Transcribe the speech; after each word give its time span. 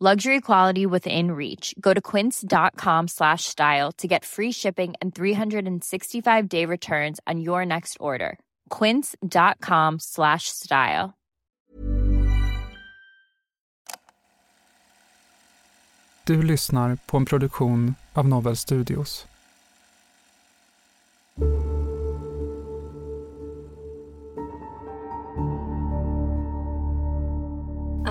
Luxury 0.00 0.40
quality 0.40 0.86
within 0.86 1.32
reach. 1.32 1.74
Go 1.80 1.92
to 1.92 2.00
quince.com 2.00 3.08
slash 3.08 3.44
style 3.44 3.90
to 3.92 4.06
get 4.06 4.24
free 4.24 4.52
shipping 4.52 4.94
and 5.02 5.12
365 5.12 6.48
day 6.48 6.64
returns 6.64 7.18
on 7.26 7.40
your 7.40 7.66
next 7.66 7.96
order. 7.98 8.38
Quince.com 8.70 9.98
slash 9.98 10.44
style. 10.48 11.14
Du 16.24 16.42
lyssnar 16.42 16.98
på 17.06 17.16
en 17.16 17.24
produktion 17.24 17.94
av 18.12 18.28
Novel 18.28 18.56
Studios. 18.56 19.26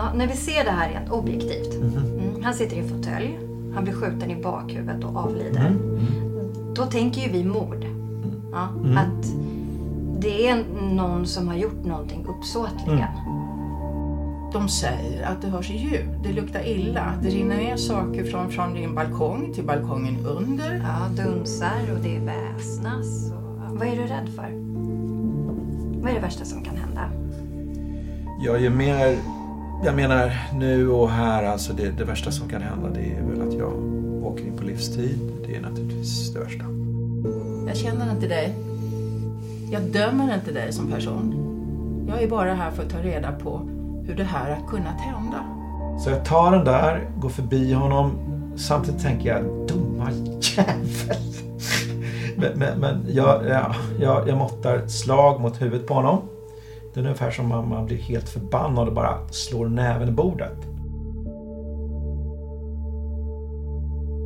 Ja, 0.08 0.14
när 0.14 0.28
vi 0.28 0.34
ser 0.34 0.64
det 0.64 0.72
här 0.72 0.90
rent 0.90 1.10
objektivt. 1.10 1.76
Mm, 1.76 2.44
han 2.44 2.54
sitter 2.54 2.76
i 2.76 2.80
en 2.80 2.90
fåtölj. 2.90 3.40
Han 3.76 3.84
blir 3.84 3.94
skjuten 3.94 4.32
i 4.32 4.44
bakhuvudet 4.44 5.04
och 5.04 5.16
avlider. 5.16 5.76
Då 6.76 6.86
tänker 6.86 7.22
ju 7.22 7.32
vi 7.32 7.44
mord. 7.44 7.86
Ja, 8.52 8.70
Att 8.96 9.26
det 10.20 10.48
är 10.48 10.64
någon 10.96 11.26
som 11.26 11.48
har 11.48 11.56
gjort 11.56 11.86
någonting 11.86 12.26
uppsåtligen. 12.26 13.08
De 14.54 14.70
säger 14.70 15.24
att 15.26 15.42
det 15.42 15.48
hörs 15.48 15.70
ljud, 15.70 16.10
det 16.24 16.34
luktar 16.34 16.68
illa. 16.68 17.14
Det 17.22 17.30
rinner 17.30 17.58
ner 17.58 17.78
saker 17.78 18.24
från, 18.24 18.52
från 18.52 18.74
din 18.74 18.96
balkong 18.96 19.54
till 19.54 19.64
balkongen 19.64 20.26
under. 20.26 20.76
Ja, 20.76 21.24
dunsar 21.24 21.94
och 21.94 22.00
det 22.04 22.20
väsnas. 22.20 23.32
Och. 23.32 23.78
Vad 23.78 23.88
är 23.88 23.96
du 23.96 24.04
rädd 24.04 24.30
för? 24.36 24.52
Vad 26.02 26.12
är 26.12 26.16
det 26.16 26.22
värsta 26.22 26.46
som 26.46 26.64
kan 26.64 26.76
hända? 26.78 27.10
Jag 28.40 28.66
är 28.66 28.70
mer... 28.70 29.18
Jag 29.84 29.96
menar 29.96 30.32
nu 30.54 30.90
och 30.90 31.10
här, 31.10 31.44
alltså 31.44 31.74
det, 31.74 31.90
det 31.90 32.04
värsta 32.04 32.32
som 32.32 32.50
kan 32.50 32.62
hända 32.62 32.90
det 32.90 33.14
är 33.14 33.24
väl 33.24 33.48
att 33.48 33.54
jag 33.54 33.74
åker 34.24 34.44
in 34.44 34.58
på 34.58 34.64
livstid. 34.64 35.20
Det 35.48 35.56
är 35.56 35.62
naturligtvis 35.62 36.34
det 36.34 36.40
värsta. 36.40 36.66
Jag 37.68 37.78
känner 37.78 38.12
inte 38.12 38.28
dig. 38.28 38.56
Jag 39.72 39.82
dömer 39.82 40.36
inte 40.36 40.52
dig 40.52 40.74
som 40.74 40.92
person. 40.92 41.44
Jag 42.10 42.24
är 42.24 42.28
bara 42.28 42.54
här 42.54 42.72
för 42.72 42.84
att 42.84 42.90
ta 42.90 42.98
reda 42.98 43.32
på 43.32 43.70
hur 44.06 44.16
det 44.16 44.24
här 44.24 44.56
har 44.56 44.68
kunnat 44.68 45.02
hända. 45.02 45.46
Så 46.00 46.10
jag 46.10 46.26
tar 46.26 46.52
den 46.52 46.66
där, 46.66 47.10
går 47.18 47.30
förbi 47.30 47.74
honom. 47.74 48.12
Samtidigt 48.58 49.02
tänker 49.02 49.30
jag, 49.30 49.68
dumma 49.68 50.12
jävel. 50.42 51.18
men 52.38 52.60
men, 52.60 52.80
men 52.80 53.06
jag, 53.08 53.46
ja, 53.48 53.76
jag, 54.00 54.28
jag 54.28 54.38
måttar 54.38 54.88
slag 54.88 55.42
mot 55.42 55.62
huvudet 55.62 55.88
på 55.88 55.94
honom. 55.94 56.22
Det 56.98 57.02
är 57.02 57.06
ungefär 57.06 57.32
som 57.32 57.52
om 57.52 57.70
man 57.70 57.86
blir 57.86 57.98
helt 57.98 58.30
förbannad 58.30 58.88
och 58.88 58.94
bara 58.94 59.28
slår 59.28 59.70
näven 59.70 60.10
i 60.10 60.12
bordet. 60.12 60.58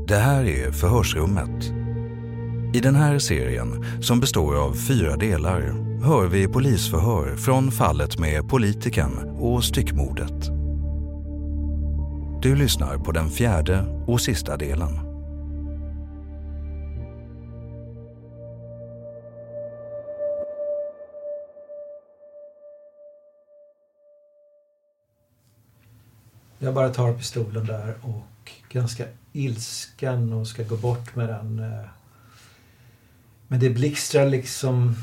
Det 0.08 0.16
här 0.16 0.44
är 0.44 0.72
Förhörsrummet. 0.72 1.72
I 2.74 2.80
den 2.80 2.96
här 2.96 3.20
serien, 3.20 3.86
som 4.02 4.20
består 4.20 4.66
av 4.66 4.74
fyra 4.74 5.18
delar, 5.18 5.62
hör 6.04 6.28
vi 6.28 6.48
polisförhör 6.48 7.36
från 7.36 7.72
fallet 7.72 8.20
med 8.20 8.50
politikern 8.50 9.38
och 9.40 9.64
styckmordet. 9.64 10.46
Du 12.42 12.56
lyssnar 12.56 12.98
på 12.98 13.12
den 13.12 13.30
fjärde 13.30 14.04
och 14.08 14.22
sista 14.22 14.58
delen. 14.58 15.11
Jag 26.64 26.74
bara 26.74 26.90
tar 26.90 27.14
pistolen 27.14 27.66
där 27.66 27.94
och 28.02 28.52
ganska 28.70 29.06
ilsken 29.34 30.34
och 30.34 30.48
ska 30.48 30.64
gå 30.64 30.78
bort 30.78 31.16
med 31.16 31.30
den. 31.30 31.60
Eh. 31.60 31.88
Men 33.48 33.60
det 33.60 33.70
blixtrar 33.70 34.30
liksom 34.30 34.96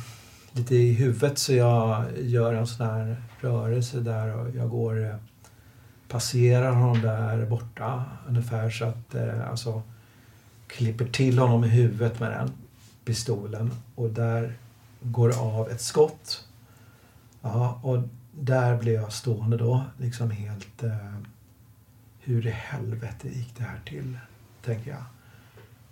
lite 0.53 0.75
i 0.75 0.93
huvudet 0.93 1.39
så 1.39 1.53
jag 1.53 2.05
gör 2.19 2.55
en 2.55 2.67
sån 2.67 2.87
här 2.87 3.23
rörelse 3.41 4.01
där 4.01 4.37
och 4.37 4.57
jag 4.57 4.71
går 4.71 5.05
eh, 5.05 5.17
passerar 6.09 6.73
honom 6.73 7.01
där 7.01 7.47
borta 7.47 8.05
ungefär 8.29 8.71
så 8.71 8.85
att 8.85 9.15
eh, 9.15 9.51
alltså 9.51 9.83
klipper 10.67 11.05
till 11.05 11.39
honom 11.39 11.65
i 11.65 11.69
huvudet 11.69 12.21
med 12.21 12.31
den 12.31 12.53
pistolen 13.05 13.71
och 13.95 14.11
där 14.11 14.55
går 15.03 15.29
det 15.29 15.37
av 15.37 15.71
ett 15.71 15.81
skott. 15.81 16.45
Ja, 17.43 17.81
och 17.83 17.99
där 18.33 18.77
blev 18.77 18.95
jag 18.95 19.13
stående 19.13 19.57
då, 19.57 19.85
liksom 19.97 20.31
helt... 20.31 20.83
Eh, 20.83 21.19
hur 22.29 22.47
i 22.47 22.51
helvete 22.51 23.29
gick 23.29 23.57
det 23.57 23.65
här 23.65 23.81
till? 23.85 24.19
Tänker 24.65 24.91
jag. 24.91 25.05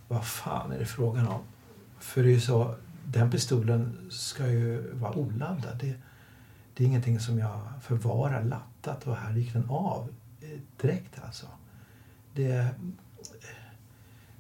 Vad 0.08 0.26
fan 0.26 0.72
är 0.72 0.78
det 0.78 0.86
frågan 0.86 1.28
om? 1.28 1.40
För 1.98 2.22
det 2.22 2.28
är 2.28 2.32
ju 2.32 2.40
så, 2.40 2.74
den 3.04 3.30
pistolen 3.30 4.08
ska 4.10 4.46
ju 4.46 4.92
vara 4.94 5.12
oladdad. 5.12 5.78
Det, 5.80 5.94
det 6.74 6.84
är 6.84 6.88
ingenting 6.88 7.20
som 7.20 7.38
jag 7.38 7.60
förvarar 7.82 8.44
lattat 8.44 9.06
och 9.06 9.16
här 9.16 9.32
gick 9.36 9.52
den 9.52 9.70
av 9.70 10.08
eh, 10.40 10.60
direkt 10.80 11.20
alltså. 11.24 11.46
Det, 12.34 12.68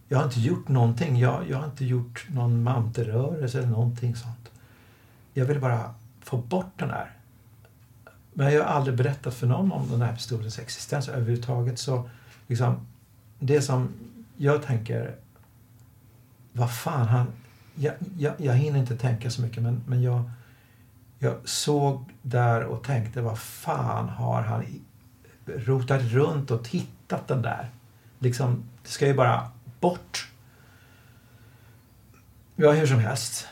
jag 0.08 0.18
har 0.18 0.24
inte 0.24 0.40
gjort 0.40 0.68
någonting. 0.68 1.18
Jag, 1.18 1.50
jag 1.50 1.58
har 1.58 1.66
inte 1.66 1.84
gjort 1.84 2.26
någon 2.28 2.62
mantelrörelse 2.62 3.58
eller 3.58 3.68
någonting 3.68 4.16
sånt. 4.16 4.50
Jag 5.32 5.46
vill 5.46 5.60
bara 5.60 5.94
få 6.20 6.36
bort 6.36 6.72
den 6.76 6.90
här. 6.90 7.15
Men 8.38 8.52
jag 8.52 8.64
har 8.64 8.70
aldrig 8.70 8.96
berättat 8.96 9.34
för 9.34 9.46
någon 9.46 9.72
om 9.72 9.88
den 9.90 10.02
här 10.02 10.14
pistolens 10.14 10.58
existens 10.58 11.08
överhuvudtaget. 11.08 11.78
Så 11.78 12.10
liksom, 12.46 12.86
det 13.38 13.62
som 13.62 13.88
jag 14.36 14.62
tänker, 14.62 15.14
vad 16.52 16.74
fan, 16.74 17.08
han, 17.08 17.26
jag, 17.74 17.94
jag, 18.18 18.34
jag 18.38 18.54
hinner 18.54 18.78
inte 18.78 18.96
tänka 18.96 19.30
så 19.30 19.42
mycket 19.42 19.62
men, 19.62 19.82
men 19.86 20.02
jag, 20.02 20.30
jag 21.18 21.36
såg 21.44 22.04
där 22.22 22.64
och 22.64 22.84
tänkte, 22.84 23.22
vad 23.22 23.38
fan 23.38 24.08
har 24.08 24.42
han 24.42 24.64
rotat 25.46 26.02
runt 26.02 26.50
och 26.50 26.68
hittat 26.68 27.28
den 27.28 27.42
där? 27.42 27.70
Liksom, 28.18 28.64
det 28.82 28.88
ska 28.88 29.06
ju 29.06 29.14
bara 29.14 29.50
bort. 29.80 30.28
Ja, 32.56 32.72
hur 32.72 32.86
som 32.86 32.98
helst. 32.98 33.48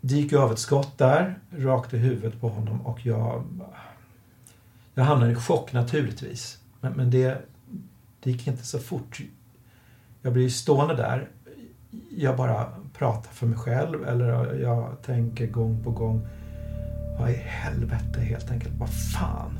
Det 0.00 0.14
gick 0.14 0.32
ju 0.32 0.38
av 0.38 0.52
ett 0.52 0.58
skott 0.58 0.98
där, 0.98 1.38
rakt 1.50 1.94
i 1.94 1.98
huvudet 1.98 2.40
på 2.40 2.48
honom 2.48 2.86
och 2.86 3.06
jag... 3.06 3.44
Jag 4.94 5.04
hamnade 5.04 5.32
i 5.32 5.34
chock 5.34 5.72
naturligtvis. 5.72 6.58
Men, 6.80 6.92
men 6.92 7.10
det, 7.10 7.42
det 8.20 8.30
gick 8.30 8.46
inte 8.46 8.66
så 8.66 8.78
fort. 8.78 9.20
Jag 10.22 10.32
blir 10.32 10.48
stående 10.48 10.94
där. 10.94 11.28
jag 12.10 12.36
bara 12.36 12.66
pratar 12.94 13.32
för 13.32 13.46
mig 13.46 13.58
själv 13.58 14.08
eller 14.08 14.54
jag 14.54 15.02
tänker 15.02 15.46
gång 15.46 15.84
på 15.84 15.90
gång. 15.90 16.26
Vad 17.18 17.30
i 17.30 17.34
helvete 17.34 18.20
helt 18.20 18.50
enkelt. 18.50 18.74
Vad 18.78 18.90
fan. 18.90 19.57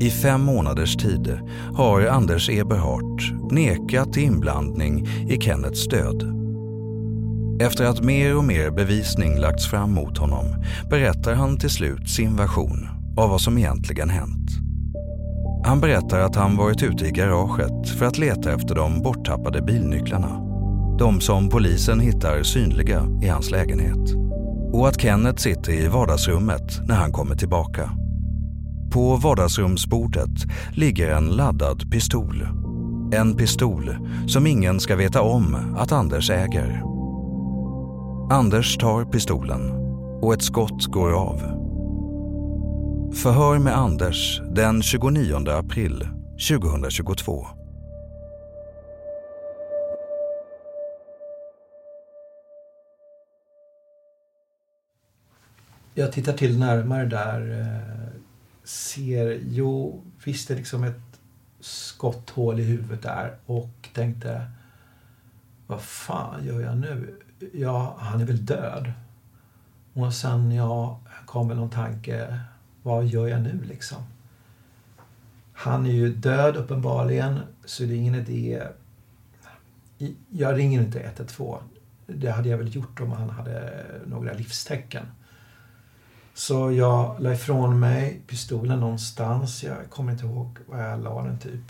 I 0.00 0.10
fem 0.10 0.40
månaders 0.40 0.96
tid 0.96 1.38
har 1.74 2.06
Anders 2.06 2.50
Eberhardt 2.50 3.52
nekat 3.52 4.12
till 4.12 4.22
inblandning 4.22 5.06
i 5.28 5.38
Kennets 5.40 5.88
död. 5.88 6.36
Efter 7.62 7.84
att 7.84 8.02
mer 8.02 8.36
och 8.36 8.44
mer 8.44 8.70
bevisning 8.70 9.38
lagts 9.38 9.70
fram 9.70 9.94
mot 9.94 10.18
honom 10.18 10.46
berättar 10.90 11.34
han 11.34 11.58
till 11.58 11.70
slut 11.70 12.08
sin 12.08 12.36
version 12.36 12.88
av 13.16 13.30
vad 13.30 13.40
som 13.40 13.58
egentligen 13.58 14.10
hänt. 14.10 14.50
Han 15.64 15.80
berättar 15.80 16.20
att 16.20 16.36
han 16.36 16.56
varit 16.56 16.82
ute 16.82 17.06
i 17.06 17.10
garaget 17.10 17.88
för 17.98 18.06
att 18.06 18.18
leta 18.18 18.52
efter 18.52 18.74
de 18.74 19.02
borttappade 19.02 19.62
bilnycklarna. 19.62 20.40
De 20.98 21.20
som 21.20 21.48
polisen 21.48 22.00
hittar 22.00 22.42
synliga 22.42 23.06
i 23.22 23.28
hans 23.28 23.50
lägenhet. 23.50 24.14
Och 24.72 24.88
att 24.88 25.00
Kenneth 25.00 25.42
sitter 25.42 25.72
i 25.72 25.88
vardagsrummet 25.88 26.80
när 26.88 26.94
han 26.94 27.12
kommer 27.12 27.36
tillbaka. 27.36 27.90
På 28.90 29.16
vardagsrumsbordet 29.16 30.30
ligger 30.74 31.10
en 31.10 31.28
laddad 31.28 31.90
pistol. 31.90 32.48
En 33.12 33.36
pistol 33.36 33.96
som 34.28 34.46
ingen 34.46 34.80
ska 34.80 34.96
veta 34.96 35.22
om 35.22 35.76
att 35.78 35.92
Anders 35.92 36.30
äger. 36.30 36.82
Anders 38.30 38.76
tar 38.76 39.04
pistolen 39.04 39.70
och 40.22 40.34
ett 40.34 40.42
skott 40.42 40.86
går 40.86 41.12
av. 41.12 41.38
Förhör 43.14 43.58
med 43.58 43.78
Anders 43.78 44.40
den 44.54 44.82
29 44.82 45.48
april 45.48 46.08
2022. 46.48 47.46
Jag 55.94 56.12
tittar 56.12 56.32
till 56.32 56.58
närmare 56.58 57.04
där. 57.04 57.60
Eh, 57.60 57.99
Ser, 58.64 59.40
jo 59.48 60.02
visst 60.24 60.48
det 60.48 60.54
är 60.54 60.58
liksom 60.58 60.84
ett 60.84 61.20
skotthål 61.60 62.60
i 62.60 62.62
huvudet 62.62 63.02
där 63.02 63.36
och 63.46 63.88
tänkte 63.94 64.50
vad 65.66 65.80
fan 65.80 66.44
gör 66.46 66.60
jag 66.60 66.76
nu? 66.76 67.20
Ja, 67.52 67.96
han 67.98 68.20
är 68.20 68.24
väl 68.24 68.46
död. 68.46 68.92
Och 69.92 70.14
sen 70.14 70.52
ja, 70.52 71.00
kom 71.26 71.48
väl 71.48 71.56
någon 71.56 71.70
tanke, 71.70 72.40
vad 72.82 73.06
gör 73.06 73.28
jag 73.28 73.42
nu 73.42 73.60
liksom? 73.68 74.02
Han 75.52 75.86
är 75.86 75.90
ju 75.90 76.14
död 76.14 76.56
uppenbarligen, 76.56 77.40
så 77.64 77.82
det 77.82 77.94
är 77.94 77.96
ingen 77.96 78.14
idé. 78.14 78.62
Jag 80.30 80.58
ringer 80.58 80.80
inte 80.80 81.00
112. 81.00 81.62
Det 82.06 82.30
hade 82.30 82.48
jag 82.48 82.58
väl 82.58 82.76
gjort 82.76 83.00
om 83.00 83.12
han 83.12 83.30
hade 83.30 83.84
några 84.06 84.32
livstecken. 84.32 85.06
Så 86.40 86.72
jag 86.72 87.20
la 87.20 87.32
ifrån 87.32 87.80
mig 87.80 88.20
pistolen 88.26 88.80
någonstans. 88.80 89.64
Jag 89.64 89.90
kommer 89.90 90.12
inte 90.12 90.24
ihåg 90.26 90.58
var 90.66 90.78
jag 90.78 91.02
la 91.02 91.22
den 91.22 91.38
typ. 91.38 91.60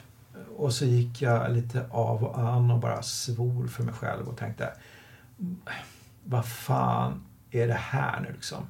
Och 0.57 0.73
så 0.73 0.85
gick 0.85 1.23
jag 1.23 1.53
lite 1.53 1.87
av 1.91 2.25
och 2.25 2.39
an 2.39 2.71
och 2.71 2.79
bara 2.79 3.03
svor 3.03 3.67
för 3.67 3.85
mig 3.85 3.95
själv 3.95 4.29
och 4.29 4.37
tänkte 4.37 4.73
vad 6.25 6.47
fan 6.47 7.23
är 7.51 7.67
det 7.67 7.79
här 7.81 8.21
nu 8.21 8.33
liksom? 8.33 8.67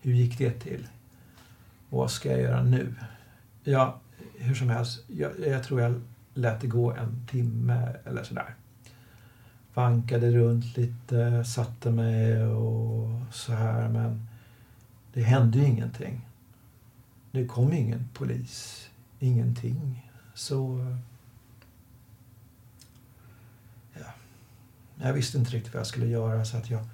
Hur 0.00 0.12
gick 0.12 0.38
det 0.38 0.60
till? 0.60 0.88
Och 1.90 1.98
vad 1.98 2.10
ska 2.10 2.30
jag 2.30 2.40
göra 2.40 2.62
nu? 2.62 2.94
Ja, 3.64 4.00
hur 4.34 4.54
som 4.54 4.68
helst, 4.68 5.04
jag, 5.06 5.30
jag 5.46 5.64
tror 5.64 5.80
jag 5.80 6.00
lät 6.34 6.60
det 6.60 6.66
gå 6.66 6.92
en 6.92 7.26
timme 7.30 7.92
eller 8.04 8.22
sådär. 8.22 8.54
Vankade 9.74 10.30
runt 10.30 10.76
lite, 10.76 11.44
satte 11.44 11.90
mig 11.90 12.46
och 12.46 13.08
så 13.32 13.52
här 13.52 13.88
men 13.88 14.25
det 15.16 15.22
hände 15.22 15.58
ju 15.58 15.64
ingenting. 15.64 16.20
Det 17.30 17.46
kom 17.46 17.72
ingen 17.72 18.08
polis. 18.14 18.88
Ingenting. 19.18 20.10
Så... 20.34 20.86
Ja. 23.92 24.06
Jag 24.96 25.12
visste 25.12 25.38
inte 25.38 25.50
riktigt 25.50 25.74
vad 25.74 25.80
jag 25.80 25.86
skulle 25.86 26.06
göra 26.06 26.44
så 26.44 26.56
att 26.56 26.70
jag 26.70 26.84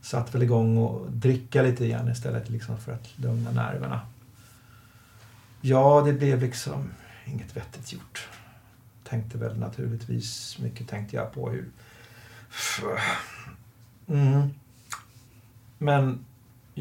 satt 0.00 0.34
väl 0.34 0.42
igång 0.42 0.78
och 0.78 1.12
dricka 1.12 1.62
lite 1.62 1.84
igen 1.84 2.08
istället 2.08 2.48
liksom 2.50 2.78
för 2.78 2.92
att 2.92 3.18
lugna 3.18 3.50
nerverna. 3.50 4.00
Ja, 5.60 6.02
det 6.06 6.12
blev 6.12 6.40
liksom 6.40 6.90
inget 7.26 7.56
vettigt 7.56 7.92
gjort. 7.92 8.28
Tänkte 9.04 9.38
väl 9.38 9.58
naturligtvis, 9.58 10.58
mycket 10.58 10.88
tänkte 10.88 11.16
jag 11.16 11.32
på 11.32 11.50
hur... 11.50 11.70
Mm. 14.06 14.50
Men 15.78 16.24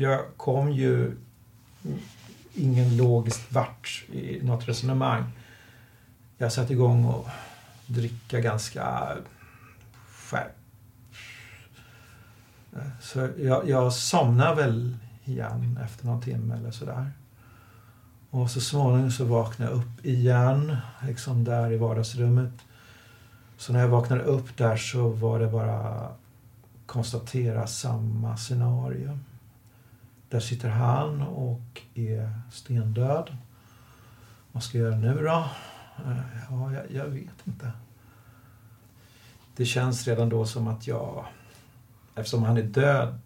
jag 0.01 0.19
kom 0.37 0.71
ju 0.71 1.17
ingen 2.53 2.97
logiskt 2.97 3.51
vart 3.51 4.03
i 4.11 4.39
något 4.43 4.67
resonemang. 4.67 5.23
Jag 6.37 6.53
satte 6.53 6.73
igång 6.73 7.05
och 7.05 7.27
dricka 7.87 8.39
ganska 8.39 9.17
skärpt. 10.07 10.57
Så 13.01 13.29
jag, 13.37 13.69
jag 13.69 13.93
somnade 13.93 14.55
väl 14.55 14.97
igen 15.23 15.79
efter 15.85 16.05
någon 16.05 16.21
timme 16.21 16.55
eller 16.55 16.71
sådär. 16.71 17.11
Och 18.29 18.51
så 18.51 18.61
småningom 18.61 19.11
så 19.11 19.25
vaknade 19.25 19.71
jag 19.71 19.79
upp 19.79 20.05
igen, 20.05 20.77
liksom 21.07 21.43
där 21.43 21.71
i 21.71 21.77
vardagsrummet. 21.77 22.53
Så 23.57 23.73
när 23.73 23.79
jag 23.79 23.87
vaknade 23.87 24.23
upp 24.23 24.57
där 24.57 24.77
så 24.77 25.09
var 25.09 25.39
det 25.39 25.47
bara 25.47 26.07
konstatera 26.85 27.67
samma 27.67 28.37
scenario. 28.37 29.19
Där 30.29 30.39
sitter 30.39 30.69
han 30.69 31.21
och 31.21 31.81
är 31.93 32.31
stendöd. 32.51 33.37
Vad 34.51 34.63
ska 34.63 34.77
jag 34.77 34.87
göra 34.87 34.99
nu 34.99 35.23
då? 35.23 35.49
Eh, 36.05 36.17
ja, 36.49 36.73
jag, 36.73 36.91
jag 36.91 37.05
vet 37.05 37.47
inte. 37.47 37.71
Det 39.55 39.65
känns 39.65 40.07
redan 40.07 40.29
då 40.29 40.45
som 40.45 40.67
att 40.67 40.87
jag, 40.87 41.25
eftersom 42.15 42.43
han 42.43 42.57
är 42.57 42.63
död, 42.63 43.19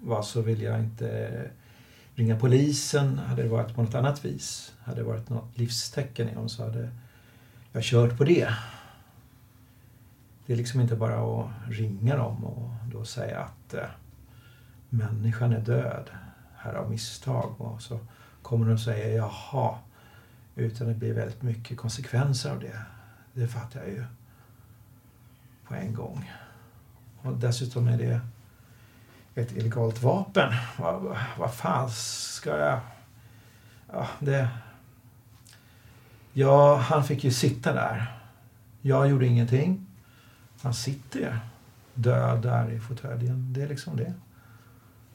va, 0.00 0.22
så 0.22 0.42
vill 0.42 0.62
jag 0.62 0.80
inte 0.80 1.50
ringa 2.14 2.36
polisen. 2.38 3.18
Hade 3.18 3.42
det 3.42 3.48
varit 3.48 3.74
på 3.74 3.82
något 3.82 3.94
annat 3.94 4.24
vis, 4.24 4.74
hade 4.84 5.00
det 5.00 5.04
varit 5.04 5.28
något 5.28 5.58
livstecken 5.58 6.28
i 6.28 6.34
honom 6.34 6.48
så 6.48 6.64
hade 6.64 6.90
jag 7.72 7.82
kört 7.82 8.18
på 8.18 8.24
det. 8.24 8.48
Det 10.46 10.52
är 10.52 10.56
liksom 10.56 10.80
inte 10.80 10.96
bara 10.96 11.40
att 11.40 11.50
ringa 11.68 12.16
dem 12.16 12.44
och 12.44 12.70
då 12.92 13.04
säga 13.04 13.40
att 13.40 13.74
eh, 13.74 13.88
människan 14.88 15.52
är 15.52 15.60
död 15.60 16.10
här 16.66 16.74
av 16.74 16.90
misstag. 16.90 17.60
Och 17.60 17.82
så 17.82 17.98
kommer 18.42 18.66
de 18.66 18.74
att 18.74 18.80
säga 18.80 19.16
jaha. 19.16 19.78
Utan 20.54 20.88
det 20.88 20.94
blir 20.94 21.14
väldigt 21.14 21.42
mycket 21.42 21.78
konsekvenser 21.78 22.50
av 22.50 22.60
det. 22.60 22.82
Det 23.32 23.48
fattar 23.48 23.80
jag 23.80 23.88
ju 23.88 24.04
på 25.68 25.74
en 25.74 25.94
gång. 25.94 26.32
Och 27.22 27.36
dessutom 27.36 27.88
är 27.88 27.98
det 27.98 28.20
ett 29.34 29.52
illegalt 29.52 30.02
vapen. 30.02 30.52
Vad, 30.78 31.16
vad 31.38 31.54
fan 31.54 31.90
ska 31.90 32.58
jag... 32.58 32.80
Ja, 33.92 34.08
det... 34.18 34.48
Ja, 36.32 36.76
han 36.76 37.04
fick 37.04 37.24
ju 37.24 37.30
sitta 37.30 37.72
där. 37.72 38.18
Jag 38.82 39.08
gjorde 39.08 39.26
ingenting. 39.26 39.86
Han 40.62 40.74
sitter 40.74 41.20
ju 41.20 41.32
död 41.94 42.42
där 42.42 42.70
i 42.70 42.80
fåtöljen. 42.80 43.52
Det 43.52 43.62
är 43.62 43.68
liksom 43.68 43.96
det 43.96 44.14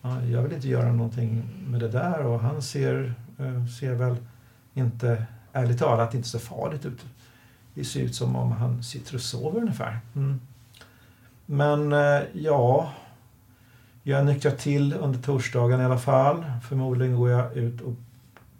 jag 0.01 0.41
vill 0.41 0.53
inte 0.53 0.67
göra 0.67 0.91
någonting 0.91 1.43
med 1.67 1.79
det 1.79 1.89
där 1.89 2.25
och 2.25 2.39
han 2.39 2.61
ser, 2.61 3.13
eh, 3.37 3.65
ser 3.65 3.93
väl 3.93 4.15
inte, 4.73 5.25
ärligt 5.53 5.79
talat, 5.79 6.13
inte 6.13 6.27
så 6.27 6.39
farligt 6.39 6.85
ut. 6.85 7.05
Det 7.73 7.83
ser 7.83 8.01
ut 8.01 8.15
som 8.15 8.35
om 8.35 8.51
han 8.51 8.83
sitter 8.83 9.15
och 9.15 9.21
sover 9.21 9.59
ungefär. 9.59 9.99
Mm. 10.15 10.41
Men 11.45 11.93
eh, 11.93 12.21
ja, 12.33 12.93
jag 14.03 14.25
nyktrar 14.25 14.51
till 14.51 14.93
under 14.93 15.19
torsdagen 15.19 15.81
i 15.81 15.85
alla 15.85 15.99
fall. 15.99 16.45
Förmodligen 16.63 17.15
går 17.15 17.29
jag 17.29 17.57
ut 17.57 17.81
och 17.81 17.93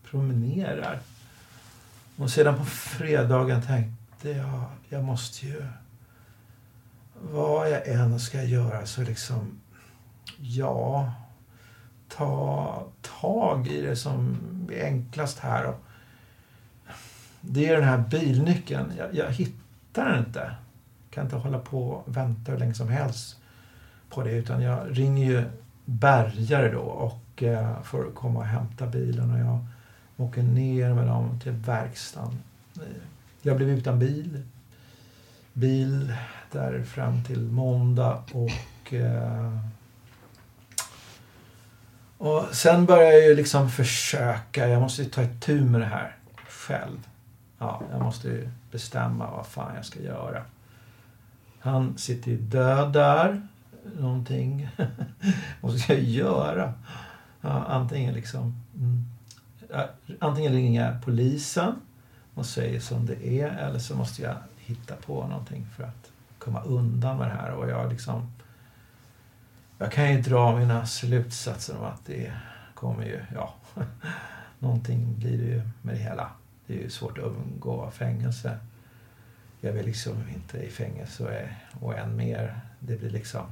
promenerar. 0.04 1.00
Och 2.18 2.30
sedan 2.30 2.58
på 2.58 2.66
fredagen 2.66 3.62
tänkte 3.62 4.30
jag, 4.30 4.64
jag 4.90 5.04
måste 5.04 5.46
ju... 5.46 5.64
Vad 7.32 7.72
jag 7.72 7.88
än 7.88 8.20
ska 8.20 8.44
göra 8.44 8.86
så 8.86 9.02
liksom... 9.02 9.60
Ja, 10.38 11.14
ta 12.18 12.84
tag 13.22 13.68
i 13.68 13.82
det 13.82 13.96
som 13.96 14.38
är 14.72 14.86
enklast 14.86 15.40
här. 15.40 15.74
Det 17.42 17.68
är 17.68 17.76
den 17.76 17.90
här 17.90 17.98
bilnyckeln. 17.98 18.94
Jag, 18.98 19.16
jag 19.16 19.32
hittar 19.32 20.10
den 20.10 20.20
inte. 20.20 20.52
Kan 21.10 21.24
inte 21.24 21.36
hålla 21.36 21.60
på 21.60 21.90
och 21.90 22.18
vänta 22.18 22.52
hur 22.52 22.60
länge 22.60 22.74
som 22.74 22.88
helst 22.88 23.38
på 24.10 24.24
det. 24.24 24.32
Utan 24.32 24.62
jag 24.62 25.00
ringer 25.00 25.26
ju 25.26 25.44
bärgare 25.86 26.72
då 26.72 26.82
och 26.82 27.44
eh, 27.44 27.82
får 27.84 28.12
komma 28.14 28.40
och 28.40 28.46
hämta 28.46 28.88
bilen. 28.88 29.32
Och 29.32 29.40
jag 29.40 29.66
åker 30.18 30.44
ner 30.44 30.94
med 30.94 31.08
dem 31.08 31.40
till 31.44 31.52
verkstaden. 31.52 32.38
Jag 33.42 33.58
blev 33.58 33.70
utan 33.70 34.00
bil. 34.00 34.44
bil 35.54 36.14
där 36.52 36.84
fram 36.84 37.24
till 37.24 37.42
måndag 37.42 38.24
och 38.34 38.94
eh, 38.94 39.58
och 42.22 42.56
sen 42.56 42.86
började 42.86 43.14
jag 43.14 43.28
ju 43.28 43.36
liksom 43.36 43.70
försöka, 43.70 44.68
jag 44.68 44.82
måste 44.82 45.04
ju 45.04 45.10
ta 45.10 45.24
itu 45.24 45.62
med 45.62 45.82
det 45.82 45.86
här 45.86 46.16
själv. 46.48 47.08
Ja, 47.58 47.82
jag 47.92 48.02
måste 48.02 48.28
ju 48.28 48.50
bestämma 48.72 49.32
vad 49.32 49.48
fan 49.48 49.76
jag 49.76 49.86
ska 49.86 50.02
göra. 50.02 50.44
Han 51.60 51.98
sitter 51.98 52.32
ju 52.32 52.38
död 52.38 52.94
där. 52.94 53.48
Någonting 54.00 54.70
vad 55.62 55.80
ska 55.80 55.94
jag 55.94 56.04
göra? 56.04 56.74
Ja, 57.42 57.66
antingen 57.68 58.14
liksom... 58.14 58.64
Mm, 58.76 59.06
antingen 60.20 60.54
ringer 60.54 60.86
jag 60.86 61.06
polisen 61.06 61.76
och 62.34 62.46
säger 62.46 62.80
som 62.80 63.06
det 63.06 63.28
är 63.28 63.50
eller 63.50 63.80
så 63.80 63.96
måste 63.96 64.22
jag 64.22 64.36
hitta 64.58 64.96
på 64.96 65.28
någonting 65.28 65.68
för 65.78 65.84
att 65.84 66.12
komma 66.38 66.62
undan 66.62 67.18
med 67.18 67.28
det 67.28 67.34
här. 67.34 67.52
Och 67.52 67.70
jag 67.70 67.90
liksom... 67.90 68.32
Jag 69.82 69.92
kan 69.92 70.14
ju 70.14 70.22
dra 70.22 70.56
mina 70.56 70.86
slutsatser 70.86 71.78
om 71.78 71.84
att 71.84 72.06
det 72.06 72.32
kommer 72.74 73.06
ju... 73.06 73.20
Ja, 73.36 73.54
någonting 74.60 75.16
blir 75.20 75.38
det 75.38 75.44
ju 75.44 75.62
med 75.82 75.96
det 75.96 76.02
hela. 76.02 76.32
Det 76.68 76.74
är 76.74 76.78
ju 76.78 76.90
svårt 76.90 77.18
att 77.18 77.24
undgå 77.24 77.92
fängelse. 77.92 78.58
Jag 79.62 79.74
vill 79.74 79.86
liksom 79.86 80.14
inte 80.36 80.58
i 80.58 80.70
fängelse 80.70 81.24
och, 81.24 81.86
och 81.86 81.98
än 81.98 82.16
mer. 82.16 82.62
Det 82.80 83.00
blir 83.00 83.10
liksom 83.10 83.46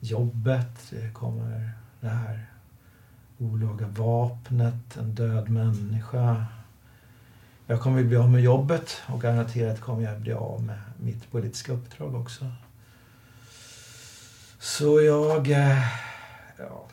jobbet. 0.00 0.90
Det 0.90 1.12
kommer 1.12 1.70
det 2.00 2.08
här 2.08 2.46
olaga 3.38 3.86
vapnet, 3.86 4.96
en 4.96 5.14
död 5.14 5.48
människa. 5.48 6.46
Jag 7.66 7.80
kommer 7.80 8.04
bli 8.04 8.16
av 8.16 8.30
med 8.30 8.42
jobbet 8.42 9.02
och 9.06 9.20
garanterat 9.20 9.80
kommer 9.80 10.02
jag 10.02 10.20
bli 10.20 10.32
av 10.32 10.62
med 10.62 10.78
mitt 11.00 11.30
politiska 11.30 11.72
uppdrag 11.72 12.14
också. 12.14 12.52
Så 14.62 15.00
jag... 15.00 15.50
Eh, 15.50 15.78
ja, 16.58 16.88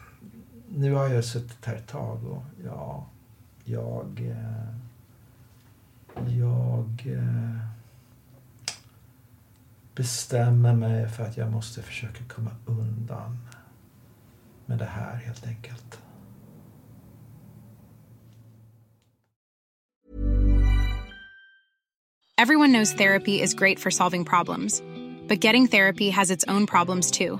nu 0.69 0.93
har 0.93 1.07
jag 1.07 1.25
suttit 1.25 1.65
här 1.65 1.75
ett 1.75 1.87
tag 1.87 2.23
och 2.23 2.43
ja, 2.65 3.09
jag... 3.63 4.21
Eh, 4.31 4.75
jag 6.39 7.03
eh, 7.05 7.57
bestämmer 9.95 10.73
mig 10.73 11.09
för 11.09 11.23
att 11.23 11.37
jag 11.37 11.51
måste 11.51 11.81
försöka 11.81 12.23
komma 12.23 12.51
undan 12.65 13.37
med 14.65 14.77
det 14.77 14.85
här 14.85 15.15
helt 15.15 15.47
enkelt. 15.47 16.01
Everyone 22.37 22.73
knows 22.73 22.95
therapy 22.95 23.41
is 23.41 23.53
great 23.53 23.79
for 23.79 23.89
solving 23.89 24.25
problems. 24.25 24.81
But 25.27 25.43
getting 25.43 25.67
therapy 25.67 26.09
has 26.09 26.31
its 26.31 26.45
own 26.47 26.65
problems 26.65 27.11
too. 27.11 27.39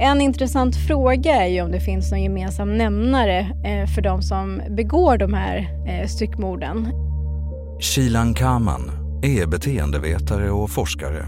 En 0.00 0.20
intressant 0.20 0.76
fråga 0.76 1.34
är 1.34 1.46
ju 1.46 1.62
om 1.62 1.70
det 1.70 1.80
finns 1.80 2.10
någon 2.10 2.22
gemensam 2.22 2.78
nämnare 2.78 3.38
eh, 3.40 3.94
för 3.94 4.02
de 4.02 4.22
som 4.22 4.62
begår 4.70 5.18
de 5.18 5.34
här 5.34 5.84
eh, 5.86 6.06
styckmorden. 6.06 6.88
Shilan 7.80 8.34
Kaman 8.34 8.90
är 9.22 9.46
beteendevetare 9.46 10.50
och 10.50 10.70
forskare. 10.70 11.26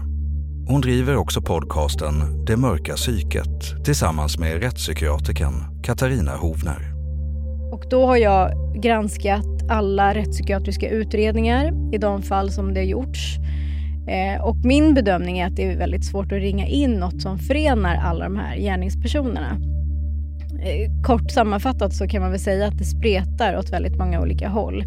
Hon 0.67 0.81
driver 0.81 1.17
också 1.17 1.41
podcasten 1.41 2.45
Det 2.45 2.57
mörka 2.57 2.93
psyket 2.93 3.85
tillsammans 3.85 4.37
med 4.37 4.63
rättspsykiatrikern 4.63 5.83
Katarina 5.83 6.31
Hovner. 6.35 6.90
Och 7.71 7.85
då 7.89 8.05
har 8.05 8.17
jag 8.17 8.51
granskat 8.81 9.45
alla 9.69 10.13
rättspsykiatriska 10.13 10.89
utredningar 10.89 11.93
i 11.93 11.97
de 11.97 12.21
fall 12.21 12.51
som 12.51 12.73
det 12.73 12.79
har 12.79 12.85
gjorts. 12.85 13.37
Eh, 14.07 14.41
och 14.41 14.57
min 14.65 14.93
bedömning 14.93 15.39
är 15.39 15.47
att 15.47 15.55
det 15.55 15.71
är 15.71 15.77
väldigt 15.77 16.05
svårt 16.05 16.31
att 16.31 16.39
ringa 16.39 16.67
in 16.67 16.91
något 16.91 17.21
som 17.21 17.39
förenar 17.39 17.95
alla 17.95 18.23
de 18.23 18.37
här 18.37 18.57
gärningspersonerna. 18.57 19.57
Eh, 20.63 21.03
kort 21.03 21.31
sammanfattat 21.31 21.93
så 21.93 22.07
kan 22.07 22.21
man 22.21 22.31
väl 22.31 22.39
säga 22.39 22.67
att 22.67 22.77
det 22.77 22.83
spretar 22.83 23.57
åt 23.57 23.69
väldigt 23.69 23.97
många 23.97 24.21
olika 24.21 24.49
håll. 24.49 24.83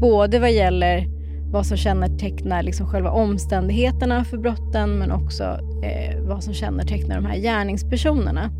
Både 0.00 0.38
vad 0.38 0.52
gäller 0.52 1.06
vad 1.52 1.66
som 1.66 1.76
kännetecknar 1.76 2.62
liksom 2.62 2.86
själva 2.86 3.10
omständigheterna 3.10 4.24
för 4.24 4.38
brotten 4.38 4.98
men 4.98 5.12
också 5.12 5.44
eh, 5.84 6.20
vad 6.20 6.44
som 6.44 6.54
kännetecknar 6.54 7.16
de 7.16 7.26
här 7.26 7.36
gärningspersonerna. 7.36 8.50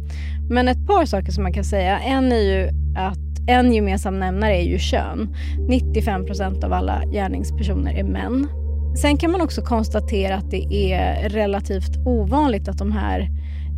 Men 0.50 0.68
ett 0.68 0.86
par 0.86 1.06
saker 1.06 1.32
som 1.32 1.42
man 1.42 1.52
kan 1.52 1.64
säga. 1.64 1.98
En 1.98 2.32
är 2.32 2.36
ju 2.36 2.68
att 2.96 3.31
en 3.46 3.72
gemensam 3.72 4.20
nämnare 4.20 4.56
är 4.56 4.62
ju 4.62 4.78
kön. 4.78 5.34
95 5.68 6.26
procent 6.26 6.64
av 6.64 6.72
alla 6.72 7.02
gärningspersoner 7.12 7.94
är 7.94 8.04
män. 8.04 8.48
Sen 8.96 9.16
kan 9.16 9.30
man 9.30 9.40
också 9.40 9.62
konstatera 9.62 10.36
att 10.36 10.50
det 10.50 10.92
är 10.92 11.28
relativt 11.28 11.96
ovanligt 12.06 12.68
att 12.68 12.78
de 12.78 12.92
här 12.92 13.28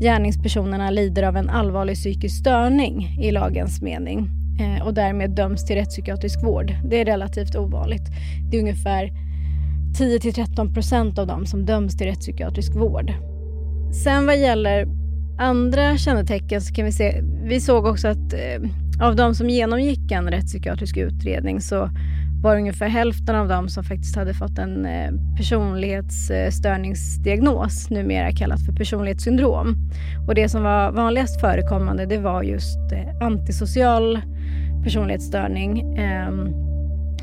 gärningspersonerna 0.00 0.90
lider 0.90 1.22
av 1.22 1.36
en 1.36 1.50
allvarlig 1.50 1.96
psykisk 1.96 2.40
störning 2.40 3.18
i 3.22 3.30
lagens 3.30 3.82
mening 3.82 4.28
eh, 4.60 4.86
och 4.86 4.94
därmed 4.94 5.30
döms 5.30 5.64
till 5.64 5.76
rättspsykiatrisk 5.76 6.44
vård. 6.44 6.74
Det 6.84 7.00
är 7.00 7.04
relativt 7.04 7.56
ovanligt. 7.56 8.08
Det 8.50 8.56
är 8.56 8.60
ungefär 8.60 9.10
10-13 9.98 10.74
procent 10.74 11.18
av 11.18 11.26
dem 11.26 11.46
som 11.46 11.66
döms 11.66 11.96
till 11.96 12.06
rättspsykiatrisk 12.06 12.74
vård. 12.74 13.12
Sen 14.04 14.26
vad 14.26 14.38
gäller 14.38 14.88
andra 15.38 15.96
kännetecken 15.96 16.60
så 16.60 16.74
kan 16.74 16.84
vi 16.84 16.92
se, 16.92 17.22
vi 17.44 17.60
såg 17.60 17.86
också 17.86 18.08
att 18.08 18.32
eh, 18.32 18.70
av 19.00 19.16
de 19.16 19.34
som 19.34 19.50
genomgick 19.50 20.10
en 20.10 20.30
rättspsykiatrisk 20.30 20.96
utredning 20.96 21.60
så 21.60 21.90
var 22.42 22.56
ungefär 22.56 22.88
hälften 22.88 23.36
av 23.36 23.48
dem 23.48 23.68
som 23.68 23.84
faktiskt 23.84 24.16
hade 24.16 24.34
fått 24.34 24.58
en 24.58 24.86
eh, 24.86 25.10
personlighetsstörningsdiagnos, 25.36 27.90
numera 27.90 28.32
kallat 28.32 28.66
för 28.66 28.72
personlighetssyndrom. 28.72 29.76
Och 30.28 30.34
det 30.34 30.48
som 30.48 30.62
var 30.62 30.92
vanligast 30.92 31.40
förekommande 31.40 32.06
det 32.06 32.18
var 32.18 32.42
just 32.42 32.92
eh, 32.92 33.16
antisocial 33.20 34.20
personlighetsstörning. 34.84 35.96
Ehm, 35.96 36.64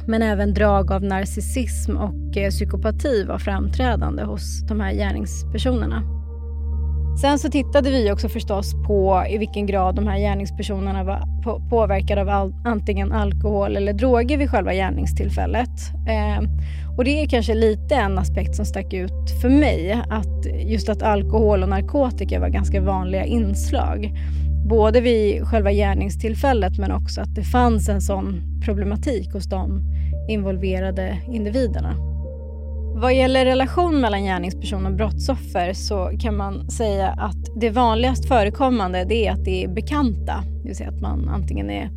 men 0.07 0.21
även 0.21 0.53
drag 0.53 0.91
av 0.91 1.03
narcissism 1.03 1.97
och 1.97 2.37
eh, 2.37 2.49
psykopati 2.49 3.23
var 3.23 3.37
framträdande 3.37 4.23
hos 4.23 4.67
de 4.67 4.79
här 4.79 4.93
gärningspersonerna. 4.93 6.20
Sen 7.17 7.39
så 7.39 7.49
tittade 7.49 7.89
vi 7.89 8.11
också 8.11 8.29
förstås 8.29 8.73
på 8.87 9.25
i 9.29 9.37
vilken 9.37 9.65
grad 9.65 9.95
de 9.95 10.07
här 10.07 10.19
gärningspersonerna 10.19 11.03
var 11.03 11.21
påverkade 11.69 12.21
av 12.21 12.29
all, 12.29 12.53
antingen 12.65 13.11
alkohol 13.11 13.75
eller 13.75 13.93
droger 13.93 14.37
vid 14.37 14.49
själva 14.49 14.73
gärningstillfället. 14.73 15.69
Eh, 16.07 16.43
och 16.97 17.03
det 17.03 17.23
är 17.23 17.27
kanske 17.27 17.53
lite 17.53 17.95
en 17.95 18.17
aspekt 18.17 18.55
som 18.55 18.65
stack 18.65 18.93
ut 18.93 19.41
för 19.41 19.49
mig, 19.49 20.01
att 20.09 20.45
just 20.65 20.89
att 20.89 21.03
alkohol 21.03 21.63
och 21.63 21.69
narkotika 21.69 22.39
var 22.39 22.49
ganska 22.49 22.81
vanliga 22.81 23.25
inslag. 23.25 24.13
Både 24.69 25.01
vid 25.01 25.47
själva 25.47 25.71
gärningstillfället 25.71 26.77
men 26.77 26.91
också 26.91 27.21
att 27.21 27.35
det 27.35 27.43
fanns 27.43 27.89
en 27.89 28.01
sån 28.01 28.41
problematik 28.65 29.33
hos 29.33 29.49
de 29.49 29.81
involverade 30.29 31.17
individerna. 31.31 32.10
Vad 32.93 33.13
gäller 33.13 33.45
relation 33.45 34.01
mellan 34.01 34.23
gärningsperson 34.23 34.85
och 34.85 34.93
brottsoffer 34.93 35.73
så 35.73 36.11
kan 36.19 36.37
man 36.37 36.69
säga 36.69 37.07
att 37.07 37.47
det 37.55 37.69
vanligast 37.69 38.27
förekommande 38.27 39.05
det 39.09 39.27
är 39.27 39.31
att 39.31 39.45
det 39.45 39.63
är 39.63 39.67
bekanta. 39.67 40.43
Det 40.61 40.67
vill 40.67 40.75
säga 40.75 40.89
att 40.89 41.01
man 41.01 41.29
antingen 41.29 41.69
är 41.69 41.89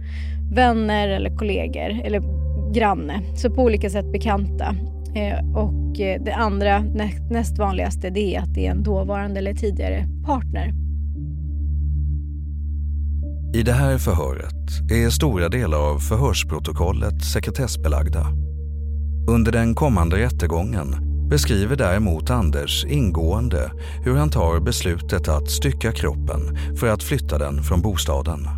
vänner 0.52 1.08
eller 1.08 1.36
kollegor 1.36 2.00
eller 2.04 2.22
granne. 2.74 3.20
Så 3.36 3.50
på 3.50 3.62
olika 3.62 3.90
sätt 3.90 4.12
bekanta. 4.12 4.76
Eh, 5.14 5.56
och 5.56 6.00
eh, 6.00 6.22
det 6.22 6.32
andra 6.32 6.80
näst 7.30 7.58
vanligaste 7.58 8.10
det 8.10 8.36
är 8.36 8.40
att 8.40 8.54
det 8.54 8.66
är 8.66 8.70
en 8.70 8.82
dåvarande 8.82 9.38
eller 9.38 9.54
tidigare 9.54 10.06
partner. 10.26 10.72
I 13.54 13.62
det 13.62 13.72
här 13.72 13.98
förhöret 13.98 14.90
är 14.90 15.10
stora 15.10 15.48
delar 15.48 15.78
av 15.78 15.98
förhörsprotokollet 15.98 17.24
sekretessbelagda. 17.24 18.26
Under 19.26 19.52
den 19.52 19.74
kommande 19.74 20.16
rättegången 20.16 20.96
beskriver 21.28 21.76
däremot 21.76 22.30
Anders 22.30 22.84
ingående 22.84 23.70
hur 24.02 24.16
han 24.16 24.30
tar 24.30 24.60
beslutet 24.60 25.28
att 25.28 25.50
stycka 25.50 25.92
kroppen 25.92 26.58
för 26.76 26.86
att 26.86 27.02
flytta 27.02 27.38
den 27.38 27.62
från 27.62 27.82
bostaden. 27.82 28.48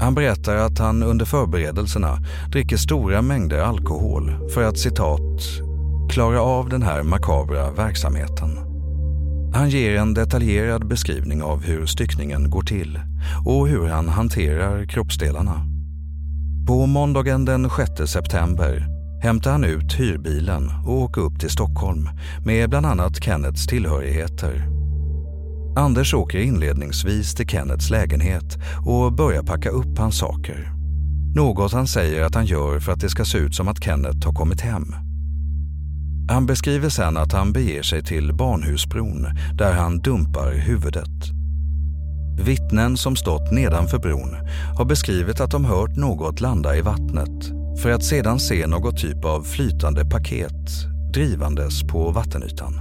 Han 0.00 0.14
berättar 0.14 0.56
att 0.56 0.78
han 0.78 1.02
under 1.02 1.24
förberedelserna 1.24 2.18
dricker 2.52 2.76
stora 2.76 3.22
mängder 3.22 3.58
alkohol 3.58 4.50
för 4.54 4.62
att 4.62 4.78
citat 4.78 5.42
“klara 6.10 6.40
av 6.40 6.68
den 6.68 6.82
här 6.82 7.02
makabra 7.02 7.70
verksamheten”. 7.70 8.58
Han 9.54 9.70
ger 9.70 9.96
en 9.96 10.14
detaljerad 10.14 10.88
beskrivning 10.88 11.42
av 11.42 11.62
hur 11.62 11.86
styckningen 11.86 12.50
går 12.50 12.62
till 12.62 13.00
och 13.46 13.68
hur 13.68 13.86
han 13.86 14.08
hanterar 14.08 14.84
kroppsdelarna. 14.84 15.66
På 16.66 16.86
måndagen 16.86 17.44
den 17.44 17.70
6 17.70 18.12
september 18.12 18.97
hämtar 19.22 19.52
han 19.52 19.64
ut 19.64 19.92
hyrbilen 19.92 20.70
och 20.86 20.92
åker 20.92 21.20
upp 21.20 21.40
till 21.40 21.50
Stockholm 21.50 22.08
med 22.44 22.70
bland 22.70 22.86
annat 22.86 23.24
Kennets 23.24 23.66
tillhörigheter. 23.66 24.68
Anders 25.76 26.14
åker 26.14 26.38
inledningsvis 26.38 27.34
till 27.34 27.48
Kennets 27.48 27.90
lägenhet 27.90 28.58
och 28.86 29.12
börjar 29.12 29.42
packa 29.42 29.70
upp 29.70 29.98
hans 29.98 30.18
saker. 30.18 30.72
Något 31.34 31.72
han 31.72 31.86
säger 31.86 32.22
att 32.22 32.34
han 32.34 32.46
gör 32.46 32.80
för 32.80 32.92
att 32.92 33.00
det 33.00 33.08
ska 33.08 33.24
se 33.24 33.38
ut 33.38 33.54
som 33.54 33.68
att 33.68 33.84
Kenneth 33.84 34.26
har 34.26 34.34
kommit 34.34 34.60
hem. 34.60 34.94
Han 36.30 36.46
beskriver 36.46 36.88
sen 36.88 37.16
att 37.16 37.32
han 37.32 37.52
beger 37.52 37.82
sig 37.82 38.04
till 38.04 38.34
Barnhusbron 38.34 39.26
där 39.54 39.72
han 39.72 39.98
dumpar 39.98 40.52
huvudet. 40.52 41.38
Vittnen 42.40 42.96
som 42.96 43.16
stått 43.16 43.52
nedanför 43.52 43.98
bron 43.98 44.36
har 44.76 44.84
beskrivit 44.84 45.40
att 45.40 45.50
de 45.50 45.64
hört 45.64 45.96
något 45.96 46.40
landa 46.40 46.76
i 46.76 46.80
vattnet 46.80 47.57
för 47.82 47.90
att 47.90 48.04
sedan 48.04 48.40
se 48.40 48.66
något 48.66 48.98
typ 48.98 49.24
av 49.24 49.42
flytande 49.42 50.04
paket 50.04 50.52
drivandes 51.12 51.82
på 51.82 52.10
vattenytan. 52.10 52.74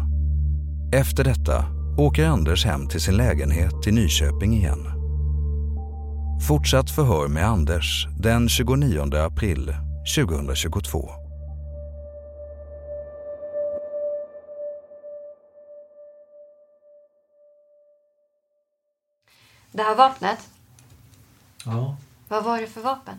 Efter 0.93 1.23
detta 1.23 1.65
åker 1.97 2.25
Anders 2.25 2.65
hem 2.65 2.87
till 2.87 3.01
sin 3.01 3.17
lägenhet 3.17 3.87
i 3.87 3.91
Nyköping 3.91 4.53
igen. 4.53 4.87
Fortsatt 6.47 6.91
förhör 6.91 7.27
med 7.27 7.45
Anders 7.45 8.07
den 8.19 8.49
29 8.49 9.15
april 9.15 9.75
2022. 10.15 11.09
Det 19.71 19.83
här 19.83 19.95
vapnet? 19.95 20.39
Ja. 21.65 21.97
Vad 22.27 22.43
var 22.43 22.61
det 22.61 22.67
för 22.67 22.81
vapen? 22.81 23.15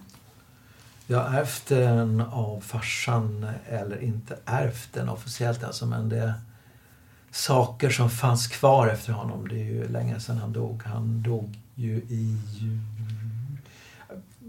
Jag 1.10 1.18
har 1.18 1.38
ärvt 1.38 1.66
den 1.66 2.20
av 2.20 2.60
farsan, 2.60 3.46
eller 3.68 4.02
inte 4.02 4.38
ärvt 4.44 4.88
den 4.92 5.08
officiellt 5.08 5.64
alltså, 5.64 5.86
men 5.86 6.08
det 6.08 6.18
är 6.18 6.34
saker 7.30 7.90
som 7.90 8.10
fanns 8.10 8.46
kvar 8.46 8.88
efter 8.88 9.12
honom. 9.12 9.48
Det 9.48 9.54
är 9.54 9.64
ju 9.64 9.88
länge 9.88 10.20
sedan 10.20 10.38
han 10.38 10.52
dog. 10.52 10.82
Han 10.84 11.22
dog 11.22 11.58
ju 11.74 11.96
i 11.96 12.38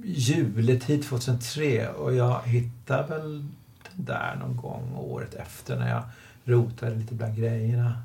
juletid 0.04 1.04
2003 1.04 1.90
och 1.90 2.16
jag 2.16 2.42
hittade 2.44 3.08
väl 3.08 3.48
den 3.96 4.06
där 4.06 4.36
någon 4.40 4.58
gång 4.58 4.96
året 4.96 5.34
efter 5.34 5.80
när 5.80 5.90
jag 5.90 6.04
rotade 6.44 6.96
lite 6.96 7.14
bland 7.14 7.38
grejerna. 7.38 8.02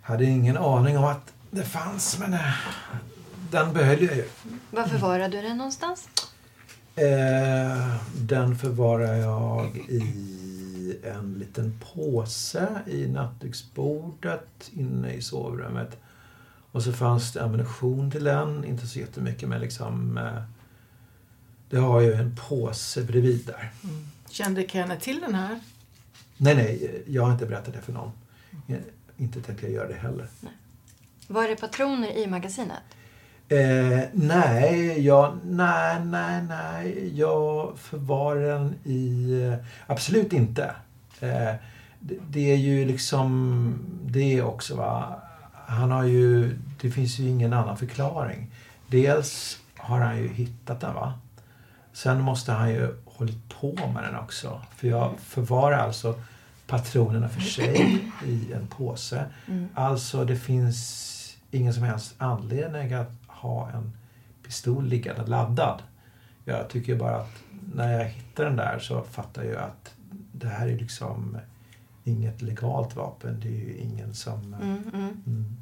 Hade 0.00 0.24
ingen 0.24 0.56
aning 0.56 0.98
om 0.98 1.04
att 1.04 1.32
det 1.50 1.64
fanns, 1.64 2.18
men 2.18 2.34
eh, 2.34 2.54
den 3.50 3.72
behöll 3.72 4.02
jag 4.02 4.16
ju. 4.16 4.28
Var 4.70 4.84
förvarade 4.84 5.36
du 5.36 5.42
den 5.48 5.56
någonstans? 5.56 6.08
Eh, 6.96 7.96
den 8.16 8.58
förvarar 8.58 9.14
jag 9.14 9.76
i 9.76 10.98
en 11.02 11.34
liten 11.38 11.80
påse 11.94 12.68
i 12.86 13.06
nattduksbordet 13.06 14.70
inne 14.72 15.12
i 15.12 15.22
sovrummet. 15.22 15.98
Och 16.72 16.82
så 16.82 16.92
fanns 16.92 17.32
det 17.32 17.42
ammunition 17.44 18.10
till 18.10 18.24
den, 18.24 18.64
inte 18.64 18.86
så 18.86 18.98
jättemycket 18.98 19.48
men 19.48 19.60
liksom 19.60 20.18
eh, 20.18 20.42
det 21.70 21.76
har 21.76 22.00
ju 22.00 22.12
en 22.12 22.36
påse 22.48 23.02
bredvid 23.02 23.46
där. 23.46 23.72
Mm. 23.84 24.06
Kände 24.30 24.68
Kenneth 24.68 25.02
till 25.02 25.20
den 25.20 25.34
här? 25.34 25.60
Nej, 26.36 26.54
nej, 26.54 27.02
jag 27.06 27.22
har 27.24 27.32
inte 27.32 27.46
berättat 27.46 27.74
det 27.74 27.80
för 27.80 27.92
någon. 27.92 28.12
Jag, 28.66 28.78
inte 29.16 29.42
tänkte 29.42 29.66
jag 29.66 29.74
göra 29.74 29.88
det 29.88 29.94
heller. 29.94 30.28
Nej. 30.40 30.52
Var 31.26 31.48
det 31.48 31.56
patroner 31.56 32.16
i 32.16 32.26
magasinet? 32.26 32.82
Eh, 33.48 34.00
nej, 34.12 35.00
jag, 35.06 35.38
nej, 35.44 36.04
nej, 36.04 36.42
nej. 36.42 37.18
Jag 37.18 37.78
förvarar 37.78 38.40
den 38.40 38.74
i... 38.84 39.32
Eh, 39.42 39.66
absolut 39.86 40.32
inte. 40.32 40.64
Eh, 41.20 41.54
det, 42.00 42.16
det, 42.30 42.52
är 42.52 42.56
ju 42.56 42.84
liksom 42.84 43.74
det 44.04 44.42
också. 44.42 44.76
va. 44.76 45.22
Han 45.52 45.90
har 45.90 46.04
ju... 46.04 46.56
Det 46.80 46.90
finns 46.90 47.18
ju 47.18 47.28
ingen 47.28 47.52
annan 47.52 47.76
förklaring. 47.76 48.50
Dels 48.86 49.58
har 49.76 50.00
han 50.00 50.18
ju 50.18 50.28
hittat 50.28 50.80
den. 50.80 50.94
va. 50.94 51.12
Sen 51.92 52.20
måste 52.20 52.52
han 52.52 52.70
ju 52.70 52.94
hållit 53.04 53.48
på 53.60 53.74
med 53.94 54.04
den 54.04 54.16
också. 54.16 54.60
För 54.76 54.88
jag 54.88 55.10
förvarar 55.18 55.78
alltså 55.78 56.14
patronerna 56.66 57.28
för 57.28 57.40
sig 57.40 58.00
i 58.26 58.52
en 58.52 58.66
påse. 58.66 59.24
Mm. 59.46 59.68
Alltså 59.74 60.24
det 60.24 60.36
finns 60.36 61.10
ingen 61.50 61.74
som 61.74 61.82
helst 61.82 62.14
anledning 62.18 62.92
att 62.92 63.12
ha 63.44 63.70
en 63.70 63.92
pistol 64.42 64.86
liggande 64.86 65.26
laddad. 65.26 65.82
Jag 66.44 66.68
tycker 66.68 66.96
bara 66.96 67.16
att 67.16 67.42
när 67.74 67.98
jag 67.98 68.04
hittar 68.04 68.44
den 68.44 68.56
där 68.56 68.78
så 68.78 69.02
fattar 69.02 69.42
jag 69.44 69.62
att 69.62 69.94
det 70.32 70.48
här 70.48 70.68
är 70.68 70.78
liksom 70.78 71.38
inget 72.04 72.42
legalt 72.42 72.96
vapen. 72.96 73.40
Det 73.40 73.48
är 73.48 73.52
ju 73.52 73.76
ingen 73.76 74.14
som... 74.14 74.54
Mm, 74.54 74.82
mm. 74.94 75.22
Mm. 75.26 75.56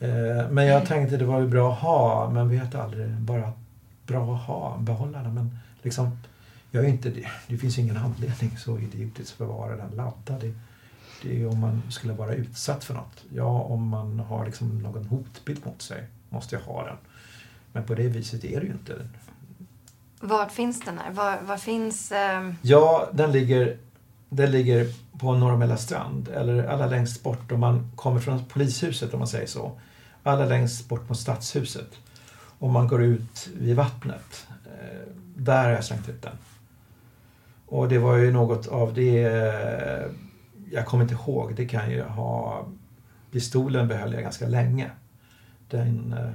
Eh, 0.00 0.50
men 0.50 0.66
jag 0.66 0.86
tänkte 0.86 1.16
det 1.16 1.24
var 1.24 1.40
ju 1.40 1.48
bra 1.48 1.72
att 1.72 1.78
ha, 1.78 2.30
men 2.30 2.48
vet 2.48 2.74
aldrig. 2.74 3.10
Bara 3.10 3.52
bra 4.06 4.34
att 4.34 4.42
ha, 4.42 4.78
behålla 4.78 5.22
den. 5.22 5.34
Men 5.34 5.58
liksom, 5.82 6.18
jag 6.70 6.84
är 6.84 6.88
inte, 6.88 7.10
det, 7.10 7.26
det 7.46 7.58
finns 7.58 7.78
ingen 7.78 7.96
anledning 7.96 8.58
så 8.58 8.78
idiotiskt 8.78 9.32
att 9.32 9.38
bevara 9.38 9.76
den 9.76 9.90
laddad. 9.90 10.40
Det, 10.40 10.54
det 11.22 11.42
är 11.42 11.48
om 11.48 11.60
man 11.60 11.82
skulle 11.90 12.12
vara 12.12 12.34
utsatt 12.34 12.84
för 12.84 12.94
något. 12.94 13.24
Ja, 13.34 13.62
om 13.62 13.88
man 13.88 14.20
har 14.20 14.46
liksom 14.46 14.78
någon 14.78 15.06
hotbild 15.06 15.66
mot 15.66 15.82
sig 15.82 16.06
måste 16.28 16.54
jag 16.54 16.62
ha 16.62 16.84
den. 16.84 16.96
Men 17.72 17.84
på 17.84 17.94
det 17.94 18.08
viset 18.08 18.44
är 18.44 18.60
det 18.60 18.66
ju 18.66 18.72
inte. 18.72 19.08
Var 20.20 20.46
finns 20.46 20.80
den 20.80 20.98
här? 20.98 21.10
Var, 21.10 21.38
var 21.42 21.56
finns... 21.56 22.12
Eh... 22.12 22.52
Ja, 22.62 23.08
den 23.12 23.32
ligger, 23.32 23.78
den 24.28 24.50
ligger 24.50 24.92
på 25.18 25.34
Norra 25.34 25.76
strand 25.76 26.28
eller 26.28 26.64
allra 26.64 26.86
längst 26.86 27.22
bort 27.22 27.52
om 27.52 27.60
man 27.60 27.90
kommer 27.96 28.20
från 28.20 28.44
polishuset 28.44 29.12
om 29.12 29.18
man 29.18 29.28
säger 29.28 29.46
så. 29.46 29.72
Allra 30.22 30.44
längst 30.44 30.88
bort 30.88 31.08
mot 31.08 31.18
stadshuset. 31.18 31.90
Om 32.58 32.72
man 32.72 32.88
går 32.88 33.02
ut 33.02 33.48
vid 33.56 33.76
vattnet. 33.76 34.46
Eh, 34.64 35.12
där 35.36 35.64
har 35.64 35.70
jag 35.70 35.84
slängt 35.84 36.08
ut 36.08 36.22
den. 36.22 36.38
Och 37.66 37.88
det 37.88 37.98
var 37.98 38.16
ju 38.16 38.32
något 38.32 38.66
av 38.66 38.94
det 38.94 39.24
eh, 39.24 40.10
jag 40.70 40.86
kommer 40.86 41.04
inte 41.04 41.14
ihåg. 41.14 41.54
Det 41.54 41.66
kan 41.66 41.90
ju 41.90 42.02
ha... 42.02 42.66
Pistolen 43.30 43.88
behöll 43.88 44.12
jag 44.12 44.22
ganska 44.22 44.46
länge. 44.46 44.90
Den 45.68 46.12
eh, 46.12 46.30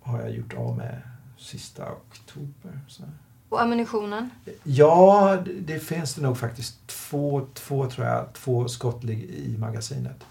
har 0.00 0.20
jag 0.20 0.30
gjort 0.30 0.54
av 0.54 0.76
med 0.76 1.02
sista 1.38 1.92
oktober. 1.92 2.80
Så. 2.88 3.02
Och 3.48 3.62
ammunitionen? 3.62 4.30
Ja, 4.62 5.38
det, 5.44 5.52
det, 5.52 5.80
finns 5.80 6.14
det 6.14 6.22
nog 6.22 6.38
faktiskt 6.38 6.86
två, 6.86 7.46
två, 7.54 7.90
tror 7.90 8.06
jag, 8.06 8.32
två 8.32 8.68
skott 8.68 9.04
i 9.04 9.56
magasinet. 9.58 10.24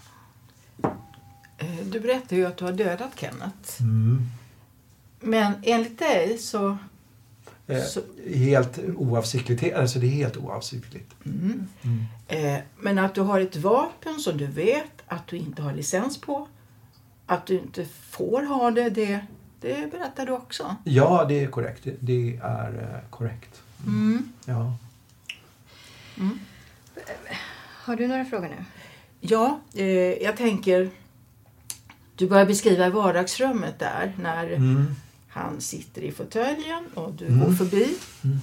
Eh, 1.58 1.86
du 1.86 2.00
berättade 2.00 2.36
ju 2.36 2.46
att 2.46 2.56
du 2.56 2.64
har 2.64 2.72
dödat 2.72 3.10
Kenneth. 3.16 3.80
Mm. 3.82 4.26
Men 5.20 5.52
enligt 5.62 5.98
dig 5.98 6.38
så... 6.38 6.78
Eh, 7.66 7.82
så... 7.82 8.00
Helt 8.34 8.78
oavsiktligt. 8.96 9.74
Alltså 9.74 9.98
det 9.98 10.06
är 10.06 10.10
helt 10.10 10.36
oavsiktligt. 10.36 11.10
Mm. 11.24 11.66
Mm. 11.82 12.04
Eh, 12.28 12.60
men 12.80 12.98
att 12.98 13.14
du 13.14 13.20
har 13.20 13.40
ett 13.40 13.56
vapen 13.56 14.20
som 14.20 14.38
du 14.38 14.46
vet 14.46 15.02
att 15.06 15.26
du 15.26 15.36
inte 15.36 15.62
har 15.62 15.72
licens 15.72 16.20
på. 16.20 16.48
Att 17.26 17.46
du 17.46 17.58
inte 17.58 17.84
får 17.84 18.42
ha 18.42 18.70
det, 18.70 18.90
det 18.90 19.20
det 19.64 19.90
berättar 19.90 20.26
du 20.26 20.32
också. 20.32 20.76
Ja, 20.84 21.24
det 21.28 21.40
är 21.44 21.46
korrekt. 21.46 21.86
Det 22.00 22.38
är 22.42 22.68
uh, 22.68 23.10
korrekt. 23.10 23.62
Mm. 23.86 24.32
Ja. 24.44 24.76
Mm. 26.18 26.38
Har 27.84 27.96
du 27.96 28.06
några 28.06 28.24
frågor 28.24 28.48
nu? 28.48 28.64
Ja, 29.20 29.60
eh, 29.74 29.86
jag 30.22 30.36
tänker... 30.36 30.90
Du 32.16 32.28
börjar 32.28 32.46
beskriva 32.46 32.90
vardagsrummet 32.90 33.78
där 33.78 34.12
när 34.22 34.46
mm. 34.46 34.94
han 35.28 35.60
sitter 35.60 36.02
i 36.02 36.12
fåtöljen 36.12 36.84
och 36.94 37.12
du 37.12 37.26
går 37.26 37.44
mm. 37.44 37.56
förbi. 37.56 37.96
Mm. 38.24 38.38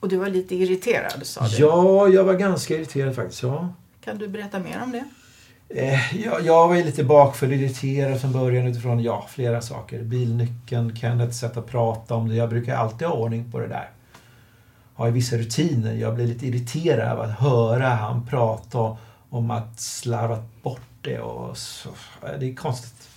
Och 0.00 0.08
du 0.08 0.16
var 0.16 0.28
lite 0.28 0.54
irriterad 0.54 1.26
sa 1.26 1.48
du. 1.48 1.56
Ja, 1.56 2.08
jag 2.08 2.24
var 2.24 2.34
ganska 2.34 2.74
irriterad 2.74 3.14
faktiskt. 3.14 3.42
Ja. 3.42 3.74
Kan 4.00 4.18
du 4.18 4.28
berätta 4.28 4.58
mer 4.58 4.82
om 4.82 4.92
det? 4.92 5.04
Eh, 5.70 6.16
jag, 6.16 6.46
jag 6.46 6.68
var 6.68 6.74
ju 6.74 6.84
lite 6.84 7.04
bakfull, 7.04 7.52
irriterad 7.52 8.20
från 8.20 8.32
början 8.32 8.66
utifrån 8.66 9.02
ja, 9.02 9.26
flera 9.28 9.60
saker. 9.62 10.02
Bilnyckeln, 10.02 10.96
Kenneths 10.96 11.38
sätt 11.38 11.56
att 11.56 11.66
prata 11.66 12.14
om 12.14 12.28
det. 12.28 12.34
Jag 12.34 12.48
brukar 12.48 12.76
alltid 12.76 13.08
ha 13.08 13.14
ordning 13.14 13.52
på 13.52 13.58
det 13.58 13.66
där. 13.66 13.90
Har 14.94 15.06
ju 15.06 15.12
vissa 15.12 15.36
rutiner. 15.36 15.94
Jag 15.94 16.14
blir 16.14 16.26
lite 16.26 16.46
irriterad 16.46 17.12
av 17.12 17.20
att 17.20 17.38
höra 17.38 17.88
han 17.88 18.26
prata 18.26 18.96
om 19.30 19.50
att 19.50 19.80
slarvat 19.80 20.62
bort 20.62 20.80
det 21.00 21.20
och 21.20 21.56
så. 21.56 21.88
Det 22.38 22.50
är 22.50 22.54
konstigt. 22.54 23.08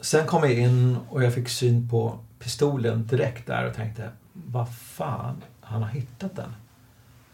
Sen 0.00 0.26
kom 0.26 0.42
jag 0.42 0.52
in 0.52 0.98
och 1.10 1.24
jag 1.24 1.34
fick 1.34 1.48
syn 1.48 1.88
på 1.88 2.18
pistolen 2.38 3.06
direkt 3.06 3.46
där 3.46 3.68
och 3.68 3.74
tänkte, 3.74 4.08
vad 4.32 4.74
fan, 4.74 5.42
han 5.60 5.82
har 5.82 5.90
hittat 5.90 6.36
den. 6.36 6.54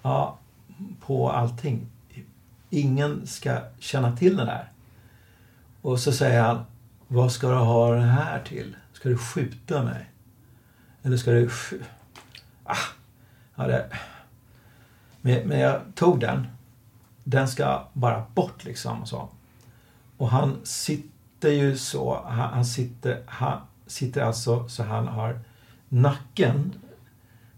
Ja, 0.02 0.38
på 1.00 1.30
allting 1.30 1.86
ingen 2.70 3.26
ska 3.26 3.60
känna 3.78 4.16
till 4.16 4.36
den 4.36 4.46
där. 4.46 4.72
Och 5.82 6.00
så 6.00 6.12
säger 6.12 6.42
han, 6.42 6.64
vad 7.08 7.32
ska 7.32 7.48
du 7.48 7.54
ha 7.54 7.94
den 7.94 8.08
här 8.08 8.42
till? 8.44 8.76
Ska 8.92 9.08
du 9.08 9.18
skjuta 9.18 9.82
mig? 9.82 10.10
Eller 11.02 11.16
ska 11.16 11.30
du... 11.30 11.50
Ah, 12.64 12.76
ja, 13.54 13.66
det... 13.66 13.86
men, 15.20 15.48
men 15.48 15.60
jag 15.60 15.80
tog 15.94 16.20
den. 16.20 16.46
Den 17.24 17.48
ska 17.48 17.84
bara 17.92 18.24
bort 18.34 18.64
liksom. 18.64 19.02
Och, 19.02 19.08
så. 19.08 19.28
och 20.16 20.28
han 20.30 20.60
sitter 20.62 21.50
ju 21.50 21.76
så. 21.76 22.22
Han, 22.26 22.52
han, 22.52 22.64
sitter, 22.64 23.22
han 23.26 23.60
sitter 23.86 24.22
alltså 24.22 24.68
så 24.68 24.82
han 24.82 25.08
har 25.08 25.40
nacken. 25.88 26.72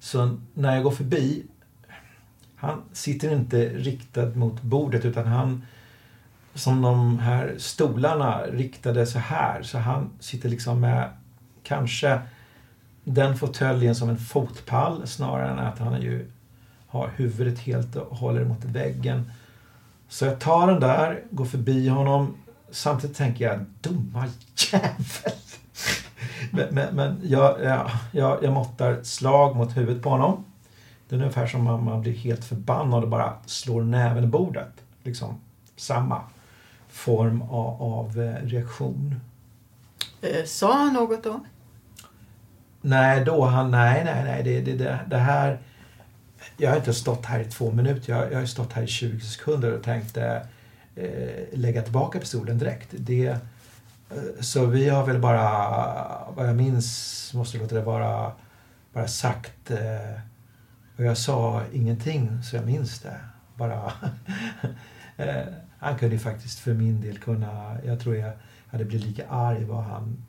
Så 0.00 0.36
när 0.54 0.74
jag 0.74 0.84
går 0.84 0.90
förbi 0.90 1.46
han 2.62 2.82
sitter 2.92 3.32
inte 3.32 3.68
riktad 3.68 4.26
mot 4.26 4.62
bordet 4.62 5.04
utan 5.04 5.26
han 5.26 5.62
som 6.54 6.82
de 6.82 7.18
här 7.18 7.54
stolarna 7.58 8.42
riktade 8.42 9.06
så 9.06 9.18
här. 9.18 9.62
Så 9.62 9.78
han 9.78 10.10
sitter 10.20 10.48
liksom 10.48 10.80
med 10.80 11.10
kanske 11.62 12.20
den 13.04 13.38
fåtöljen 13.38 13.94
som 13.94 14.08
en 14.08 14.18
fotpall 14.18 15.06
snarare 15.06 15.50
än 15.50 15.58
att 15.58 15.78
han 15.78 16.02
ju 16.02 16.30
har 16.86 17.10
huvudet 17.16 17.58
helt 17.58 17.96
och 17.96 18.16
håller 18.16 18.44
mot 18.44 18.64
väggen. 18.64 19.32
Så 20.08 20.24
jag 20.24 20.40
tar 20.40 20.66
den 20.66 20.80
där, 20.80 21.22
går 21.30 21.44
förbi 21.44 21.88
honom. 21.88 22.34
Samtidigt 22.70 23.16
tänker 23.16 23.44
jag, 23.44 23.64
dumma 23.80 24.28
jävel. 24.72 25.38
men, 26.50 26.74
men, 26.74 26.94
men 26.94 27.20
jag, 27.22 27.62
jag, 27.62 27.90
jag, 28.12 28.44
jag 28.44 28.52
måttar 28.52 29.02
slag 29.02 29.56
mot 29.56 29.76
huvudet 29.76 30.02
på 30.02 30.10
honom. 30.10 30.44
Det 31.12 31.16
är 31.16 31.20
ungefär 31.20 31.46
som 31.46 31.66
om 31.66 31.84
man 31.84 32.00
blir 32.00 32.12
helt 32.12 32.44
förbannad 32.44 33.02
och 33.02 33.08
bara 33.08 33.34
slår 33.46 33.82
näven 33.82 34.24
i 34.24 34.26
bordet. 34.26 34.72
Liksom 35.02 35.40
samma 35.76 36.22
form 36.88 37.42
av, 37.42 37.82
av 37.82 38.20
eh, 38.20 38.46
reaktion. 38.46 39.20
Eh, 40.20 40.44
sa 40.44 40.72
han 40.76 40.92
något 40.92 41.24
då? 41.24 41.40
Nej, 42.80 43.24
då 43.24 43.44
han, 43.44 43.70
nej, 43.70 44.04
nej, 44.04 44.24
nej. 44.24 44.42
Det, 44.42 44.60
det, 44.60 44.84
det, 44.84 44.98
det 45.10 45.16
här... 45.16 45.58
Jag 46.56 46.70
har 46.70 46.76
inte 46.76 46.94
stått 46.94 47.26
här 47.26 47.40
i 47.40 47.44
två 47.44 47.70
minuter. 47.70 48.12
Jag, 48.12 48.32
jag 48.32 48.38
har 48.38 48.46
stått 48.46 48.72
här 48.72 48.82
i 48.82 48.86
20 48.86 49.20
sekunder 49.20 49.72
och 49.72 49.82
tänkte 49.82 50.46
eh, 50.96 51.44
lägga 51.52 51.82
tillbaka 51.82 52.18
pistolen 52.18 52.58
direkt. 52.58 52.88
Det, 52.90 53.26
eh, 53.26 53.36
så 54.40 54.66
vi 54.66 54.88
har 54.88 55.06
väl 55.06 55.18
bara, 55.18 55.48
vad 56.34 56.48
jag 56.48 56.56
minns, 56.56 57.30
måste 57.34 57.58
låta 57.58 57.74
det 57.74 57.82
vara, 57.82 58.32
bara 58.92 59.08
sagt 59.08 59.70
eh, 59.70 60.31
och 60.96 61.04
jag 61.04 61.18
sa 61.18 61.62
ingenting 61.72 62.42
så 62.42 62.56
jag 62.56 62.66
minns 62.66 63.00
det. 63.00 63.16
Bara 63.56 63.92
eh, 65.16 65.44
han 65.78 65.98
kunde 65.98 66.18
faktiskt 66.18 66.58
för 66.58 66.74
min 66.74 67.00
del 67.00 67.18
kunna... 67.18 67.76
Jag 67.84 68.00
tror 68.00 68.16
jag 68.16 68.32
hade 68.70 68.84
blivit 68.84 69.06
lika 69.06 69.28
arg 69.28 69.64
vad 69.64 69.84
han 69.84 70.24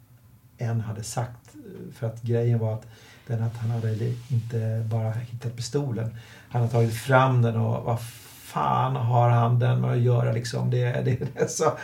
än 0.58 0.82
hade 0.82 1.04
sagt. 1.04 1.56
För 1.95 2.08
att 2.08 2.21
grejen 2.21 2.60
var 2.60 2.73
att, 2.73 2.88
den 3.28 3.43
att 3.43 3.58
han 3.58 3.69
hade 3.69 4.13
inte 4.28 4.88
bara 4.91 5.12
hittat 5.12 5.56
pistolen. 5.56 6.17
Han 6.49 6.62
hade 6.62 6.73
tagit 6.73 6.93
fram 6.93 7.41
den 7.41 7.56
och 7.56 7.84
vad 7.84 8.02
fan 8.43 8.95
har 8.95 9.30
han 9.30 9.60
den 9.60 9.82
med 9.82 9.91
att 9.91 9.99
göra 9.99 10.32
liksom? 10.32 10.69
Det, 10.69 10.91
det, 10.91 11.17
det, 11.34 11.52
så, 11.52 11.78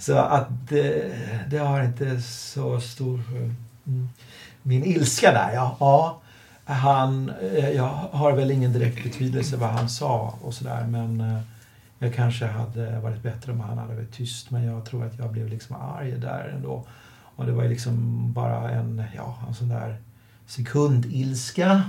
så 0.00 0.16
att 0.16 0.48
det, 0.68 1.12
det 1.50 1.58
har 1.58 1.82
inte 1.82 2.22
så 2.22 2.80
stor... 2.80 3.20
Mm, 3.86 4.08
min 4.62 4.84
ilska 4.84 5.32
där, 5.32 5.52
ja. 5.54 5.76
ja 5.80 6.21
han, 6.64 7.30
eh, 7.30 7.70
jag 7.70 7.88
har 8.12 8.32
väl 8.32 8.50
ingen 8.50 8.72
direkt 8.72 9.04
betydelse 9.04 9.56
vad 9.56 9.70
han 9.70 9.88
sa 9.88 10.38
och 10.42 10.54
sådär 10.54 10.86
men 10.86 11.20
eh, 11.20 11.40
jag 11.98 12.14
kanske 12.14 12.46
hade 12.46 13.00
varit 13.00 13.22
bättre 13.22 13.52
om 13.52 13.60
han 13.60 13.78
hade 13.78 13.94
varit 13.94 14.12
tyst 14.12 14.50
men 14.50 14.64
jag 14.64 14.84
tror 14.84 15.06
att 15.06 15.18
jag 15.18 15.32
blev 15.32 15.48
liksom 15.48 15.76
arg 15.76 16.12
där 16.12 16.52
ändå. 16.56 16.86
Och 17.36 17.46
det 17.46 17.52
var 17.52 17.62
ju 17.62 17.68
liksom 17.68 17.96
bara 18.32 18.70
en, 18.70 19.04
ja, 19.16 19.38
en 19.48 19.54
sån 19.54 19.68
där 19.68 19.96
sekundilska. 20.46 21.82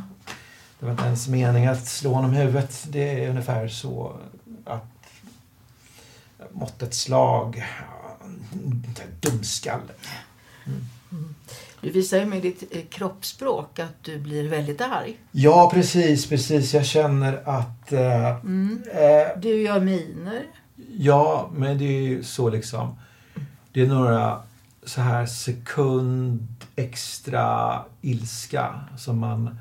Det 0.80 0.86
var 0.86 0.92
inte 0.92 1.06
ens 1.06 1.28
meningen 1.28 1.72
att 1.72 1.88
slå 1.88 2.14
honom 2.14 2.34
i 2.34 2.38
huvudet. 2.38 2.88
Det 2.90 3.24
är 3.24 3.30
ungefär 3.30 3.68
så 3.68 4.18
att 4.66 4.94
måttet 6.52 6.94
slag, 6.94 7.64
dumskalle. 9.20 9.94
Mm. 10.66 10.86
Mm. 11.14 11.36
Du 11.82 11.90
visar 11.90 12.18
ju 12.18 12.26
med 12.26 12.42
ditt 12.42 12.76
eh, 12.76 12.82
kroppsspråk 12.90 13.80
att 13.80 14.04
du 14.04 14.20
blir 14.20 14.50
väldigt 14.50 14.82
arg. 14.82 15.20
Ja, 15.32 15.72
precis, 15.74 16.30
precis. 16.30 16.74
Jag 16.74 16.86
känner 16.86 17.50
att... 17.50 17.92
Eh, 17.92 18.30
mm. 18.30 18.84
eh, 18.92 19.42
du 19.42 19.62
gör 19.62 19.80
miner. 19.80 20.44
Ja, 20.98 21.50
men 21.54 21.78
det 21.78 21.86
är 21.86 22.02
ju 22.02 22.24
så 22.24 22.50
liksom. 22.50 23.00
Det 23.72 23.82
är 23.82 23.88
några 23.88 24.42
så 24.84 25.02
här 25.02 25.26
sekund 25.26 26.48
extra 26.76 27.82
ilska 28.02 28.80
som 28.98 29.20
man... 29.20 29.60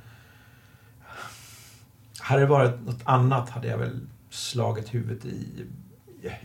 Hade 2.19 2.41
det 2.41 2.47
varit 2.47 2.87
något 2.87 3.01
annat 3.05 3.51
hade 3.51 3.69
jag 3.69 3.79
väl 3.79 4.01
slagit 4.31 4.95
huvudet 4.95 5.25
i... 5.25 5.67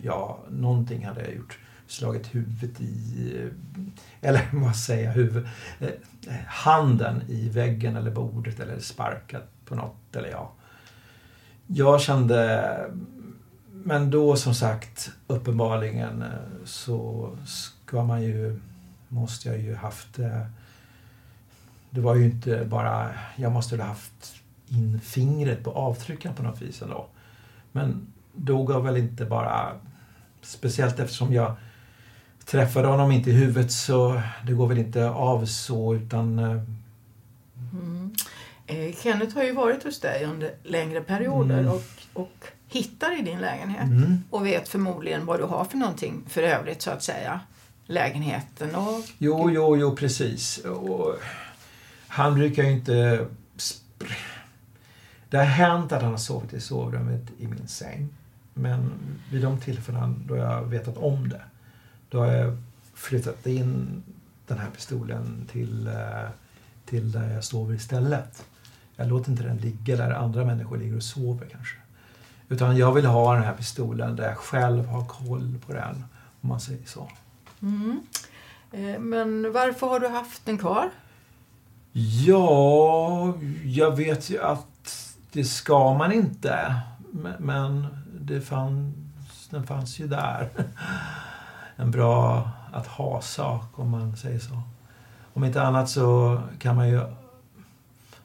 Ja, 0.02 0.40
någonting 0.50 1.06
hade 1.06 1.22
jag 1.22 1.36
gjort 1.36 1.60
slagit 1.88 2.36
huvudet 2.36 2.82
i, 2.82 3.50
eller 4.22 4.50
vad 4.54 4.76
säger 4.76 5.06
jag, 5.06 5.14
huvud, 5.14 5.48
eh, 5.80 5.90
handen 6.48 7.22
i 7.28 7.50
väggen 7.50 7.96
eller 7.96 8.12
bordet 8.12 8.60
eller 8.60 8.80
sparkat 8.80 9.50
på 9.66 9.76
något. 9.76 10.16
Eller 10.16 10.30
ja. 10.30 10.52
Jag 11.68 12.02
kände, 12.02 12.92
men 13.70 14.12
då 14.12 14.36
som 14.36 14.54
sagt 14.54 15.12
uppenbarligen 15.28 16.22
eh, 16.22 16.30
så 16.66 17.30
ska 17.46 18.04
man 18.04 18.24
ju, 18.24 18.60
måste 19.08 19.50
jag 19.50 19.60
ju 19.60 19.76
haft 19.76 20.20
eh, 20.20 20.46
det 21.90 22.02
var 22.02 22.16
ju 22.16 22.26
inte 22.26 22.66
bara, 22.66 23.10
jag 23.36 23.52
måste 23.52 23.78
ha 23.78 23.84
haft 23.84 24.36
in 24.68 25.02
fingret 25.02 25.64
på 25.64 25.72
avtryckaren 25.72 26.36
på 26.36 26.44
något 26.44 26.62
vis 26.62 26.82
ändå. 26.82 27.06
Men 27.72 28.08
då 28.34 28.64
gav 28.64 28.84
väl 28.84 28.98
inte 28.98 29.26
bara, 29.26 29.72
speciellt 30.42 31.00
eftersom 31.00 31.34
jag 31.34 31.56
träffade 32.48 32.88
honom 32.88 33.12
inte 33.12 33.30
i 33.30 33.34
huvudet 33.34 33.72
så 33.72 34.22
det 34.46 34.54
går 34.54 34.68
väl 34.68 34.78
inte 34.78 35.10
av 35.10 35.46
så 35.46 35.96
utan... 35.96 36.40
Eh, 36.40 36.62
mm. 37.74 38.14
Eh, 38.68 38.96
Kenneth 38.96 39.36
har 39.36 39.44
ju 39.44 39.52
varit 39.52 39.84
hos 39.84 40.00
dig 40.00 40.26
under 40.26 40.52
längre 40.64 41.02
perioder 41.02 41.60
mm. 41.60 41.72
och, 41.72 41.84
och 42.14 42.48
hittar 42.68 43.20
i 43.20 43.22
din 43.22 43.40
lägenhet 43.40 43.84
mm. 43.84 44.24
och 44.30 44.46
vet 44.46 44.70
förmodligen 44.70 45.26
vad 45.26 45.40
du 45.40 45.44
har 45.44 45.66
för 45.66 45.78
någonting 45.78 46.24
för 46.28 46.44
övrigt 46.44 46.82
så 46.82 46.92
att 46.92 47.04
säga. 47.04 47.40
Lägenheten 47.86 48.76
och... 48.76 49.04
Jo, 49.18 49.52
jo, 49.52 49.78
jo 49.78 49.96
precis. 49.96 50.58
Och 50.58 51.16
han 52.08 52.36
brukar 52.36 52.64
ju 52.64 52.72
inte... 52.72 53.26
Det 55.30 55.38
har 55.38 55.44
hänt 55.44 55.92
att 55.92 56.02
han 56.02 56.12
har 56.12 56.18
sovit 56.18 56.54
i 56.54 56.62
sovrummet 56.62 57.22
i 57.40 57.48
min 57.48 57.68
säng. 57.68 58.10
Men 58.54 58.92
vid 59.32 59.42
de 59.42 59.60
tillfällen 59.60 60.24
då 60.28 60.36
jag 60.36 60.64
vetat 60.64 60.98
om 60.98 61.30
det, 61.30 61.42
då 62.10 62.20
har 62.20 62.32
jag 62.32 62.58
flyttat 62.94 63.48
in 63.48 64.04
den 64.48 64.58
här 64.58 64.70
pistolen 64.70 65.48
till, 65.52 65.88
eh, 65.88 66.30
till 66.86 67.12
där 67.12 67.34
jag 67.34 67.44
sover 67.44 67.76
istället. 67.76 68.46
Jag 68.96 69.08
låter 69.08 69.32
inte 69.32 69.44
den 69.44 69.58
ligga 69.58 69.96
där 69.96 70.12
andra 70.12 70.46
människor 70.46 70.78
ligger 70.78 70.96
och 70.96 71.04
sover 71.04 71.48
kanske. 71.52 71.78
Utan 72.50 72.78
jag 72.78 72.94
vill 72.94 73.06
ha 73.06 73.34
den 73.34 73.44
här 73.44 73.54
pistolen 73.54 74.16
där 74.16 74.28
jag 74.28 74.38
själv 74.38 74.86
har 74.86 75.06
koll 75.06 75.56
på 75.66 75.74
den, 75.74 76.06
om 76.42 76.50
man 76.50 76.60
säger 76.60 76.86
så. 76.86 77.10
Mm. 77.62 78.00
Eh, 78.72 79.00
men 79.00 79.54
varför 79.54 79.88
har 79.88 80.00
du 80.00 80.08
haft 80.08 80.46
den 80.46 80.58
kvar? 80.58 80.90
Ja, 82.26 83.34
jag 83.64 83.96
vet 83.96 84.30
ju 84.30 84.42
att 84.42 85.16
det 85.32 85.44
ska 85.44 85.94
man 85.94 86.12
inte. 86.12 86.76
Men 87.40 87.88
det 88.22 88.42
fanns, 88.42 88.96
den 89.50 89.68
fanns 89.68 90.00
ju 90.00 90.08
där. 90.08 90.50
En 91.80 91.92
bra 91.92 92.50
att 92.74 92.88
ha-sak, 92.88 93.80
om 93.80 93.90
man 93.90 94.18
säger 94.18 94.40
så. 94.40 94.62
Om 95.34 95.44
inte 95.44 95.62
annat 95.62 95.90
så 95.90 96.42
kan 96.60 96.76
man 96.76 96.90
ju 96.90 97.02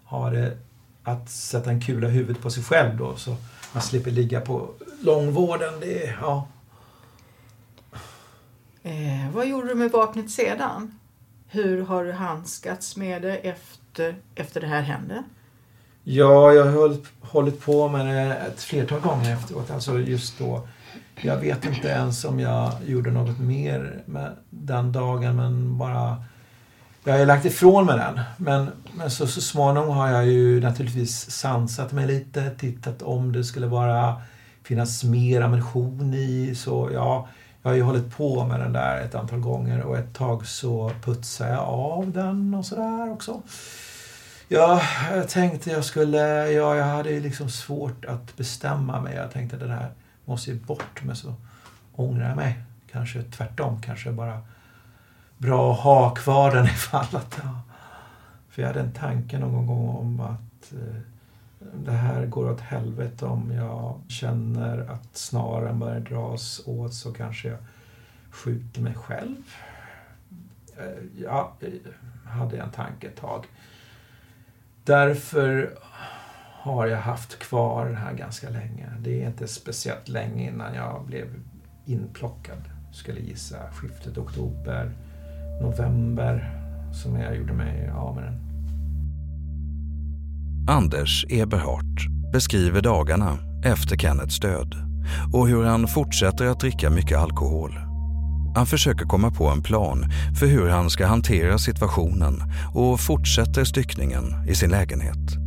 ha 0.05 0.31
det 0.31 0.57
att 1.03 1.31
sätta 1.31 1.71
en 1.71 1.81
kula 1.81 2.09
i 2.09 2.11
huvudet 2.11 2.43
på 2.43 2.51
sig 2.51 2.63
själv 2.63 2.97
då, 2.97 3.17
så 3.17 3.37
man 3.73 3.83
slipper 3.83 4.11
ligga 4.11 4.41
på 4.41 4.71
långvården. 5.01 5.81
Det, 5.81 6.17
ja. 6.21 6.47
Eh, 8.83 9.31
vad 9.35 9.47
gjorde 9.47 9.69
du 9.69 9.75
med 9.75 9.91
vapnet 9.91 10.31
sedan? 10.31 10.99
Hur 11.49 11.83
har 11.83 12.05
du 12.05 12.13
handskats 12.13 12.97
med 12.97 13.23
det 13.23 13.37
efter, 13.37 14.17
efter 14.35 14.61
det 14.61 14.67
här 14.67 14.83
hände? 14.83 15.23
Ja, 16.05 16.53
jag 16.53 16.65
har 16.65 16.97
hållit 17.21 17.61
på 17.61 17.89
med 17.89 18.07
det 18.07 18.35
ett 18.35 18.63
flertal 18.63 19.01
gånger 19.01 19.33
efteråt. 19.33 19.71
Alltså 19.71 19.99
just 19.99 20.39
då. 20.39 20.69
Jag 21.25 21.37
vet 21.37 21.65
inte 21.65 21.89
ens 21.89 22.25
om 22.25 22.41
jag 22.41 22.73
gjorde 22.87 23.11
något 23.11 23.39
mer 23.39 24.03
med 24.07 24.37
den 24.51 24.93
dagen, 24.93 25.37
men 25.37 25.79
bara... 25.79 26.25
Jag 27.05 27.19
har 27.19 27.27
lagt 27.27 27.45
ifrån 27.45 27.87
mig 27.87 27.99
den. 27.99 28.21
Men, 28.37 28.71
men 28.95 29.11
så, 29.11 29.27
så 29.27 29.41
småningom 29.41 29.91
har 29.91 30.09
jag 30.09 30.27
ju 30.27 30.61
naturligtvis 30.61 31.31
sansat 31.31 31.93
mig 31.93 32.07
lite, 32.07 32.51
tittat 32.51 33.03
om 33.03 33.33
det 33.33 33.45
skulle 33.45 33.67
vara 33.67 34.23
finnas 34.65 35.05
mer 35.05 35.41
ammunition 35.41 36.15
i. 36.15 36.55
Så 36.55 36.91
ja, 36.93 37.29
jag 37.63 37.71
har 37.71 37.77
ju 37.77 37.83
hållit 37.83 38.17
på 38.17 38.45
med 38.45 38.61
den 38.61 38.73
där 38.73 39.01
ett 39.01 39.15
antal 39.15 39.41
gånger 39.41 39.83
och 39.83 39.99
ett 39.99 40.15
tag 40.15 40.47
så 40.47 40.91
putsade 41.05 41.51
jag 41.51 41.61
av 41.61 42.11
den 42.11 42.55
och 42.55 42.67
sådär 42.67 43.13
också. 43.13 43.43
Ja, 44.49 44.83
jag 45.15 45.29
tänkte 45.29 45.71
jag 45.71 45.85
skulle, 45.85 46.51
ja, 46.51 46.77
jag 46.77 46.85
hade 46.85 47.11
ju 47.11 47.21
liksom 47.21 47.51
svårt 47.51 48.05
att 48.05 48.37
bestämma 48.37 49.01
mig. 49.01 49.17
Jag 49.17 49.33
tänkte 49.33 49.57
det 49.57 49.67
där 49.67 49.89
måste 50.25 50.51
ju 50.51 50.61
bort, 50.61 51.03
men 51.05 51.17
så 51.17 51.35
ångrar 51.93 52.29
jag 52.29 52.37
mig. 52.37 52.63
Kanske 52.91 53.23
tvärtom, 53.23 53.81
kanske 53.83 54.13
bara 54.13 54.43
bra 55.39 55.73
att 55.73 55.81
ha 55.81 56.15
kvar 56.15 56.55
den 56.55 56.65
ifall 56.75 57.17
att, 57.17 57.41
ja. 57.43 57.61
För 58.49 58.63
jag 58.63 58.69
hade 58.69 58.81
en 58.81 58.93
tanke 58.93 59.39
någon 59.39 59.67
gång 59.67 59.89
om 59.89 60.21
att 60.21 60.73
eh, 60.73 61.01
det 61.75 61.93
här 61.93 62.27
går 62.27 62.51
åt 62.51 62.61
helvete 62.61 63.27
om 63.27 63.53
jag 63.53 64.01
känner 64.09 64.79
att 64.79 65.17
snaren 65.17 65.79
börjar 65.79 66.01
dras 66.01 66.63
åt 66.67 66.95
så 66.95 67.13
kanske 67.13 67.49
jag 67.49 67.59
skjuter 68.31 68.81
mig 68.81 68.95
själv. 68.95 69.43
Eh, 70.79 71.23
ja, 71.23 71.53
eh, 71.61 71.71
hade 72.31 72.57
jag 72.57 72.67
en 72.67 72.73
tanke 72.73 73.07
ett 73.07 73.17
tag. 73.17 73.47
Därför 74.85 75.79
har 76.63 76.87
jag 76.87 76.99
haft 76.99 77.39
kvar 77.39 77.87
den 77.87 77.97
här 77.97 78.13
ganska 78.13 78.51
länge. 78.51 78.87
Det 79.01 79.23
är 79.23 79.27
inte 79.27 79.49
speciellt 79.49 80.09
länge 80.09 80.49
innan 80.49 80.75
jag 80.75 81.05
blev 81.07 81.27
inplockad. 81.85 82.59
Skulle 82.93 83.21
gissa 83.21 83.57
skiftet 83.73 84.19
oktober, 84.19 84.91
november 85.61 86.61
som 86.93 87.21
jag 87.21 87.37
gjorde 87.37 87.53
mig 87.53 87.91
av 87.91 88.15
med 88.17 88.25
den. 88.25 88.41
Anders 90.69 91.27
Eberhardt 91.29 92.33
beskriver 92.33 92.81
dagarna 92.81 93.39
efter 93.65 93.97
Kennets 93.97 94.41
död 94.41 94.75
och 95.33 95.49
hur 95.49 95.65
han 95.65 95.89
fortsätter 95.89 96.47
att 96.47 96.61
dricka 96.61 96.91
mycket 96.91 97.19
alkohol. 97.19 97.73
Han 98.55 98.67
försöker 98.67 99.05
komma 99.05 99.31
på 99.31 99.49
en 99.49 99.63
plan 99.63 100.05
för 100.41 100.47
hur 100.47 100.69
han 100.69 100.91
ska 100.91 101.07
hantera 101.07 101.59
situationen 101.59 102.35
och 102.75 103.01
fortsätter 103.01 103.65
styckningen 103.65 104.49
i 104.49 104.55
sin 104.55 104.71
lägenhet. 104.71 105.42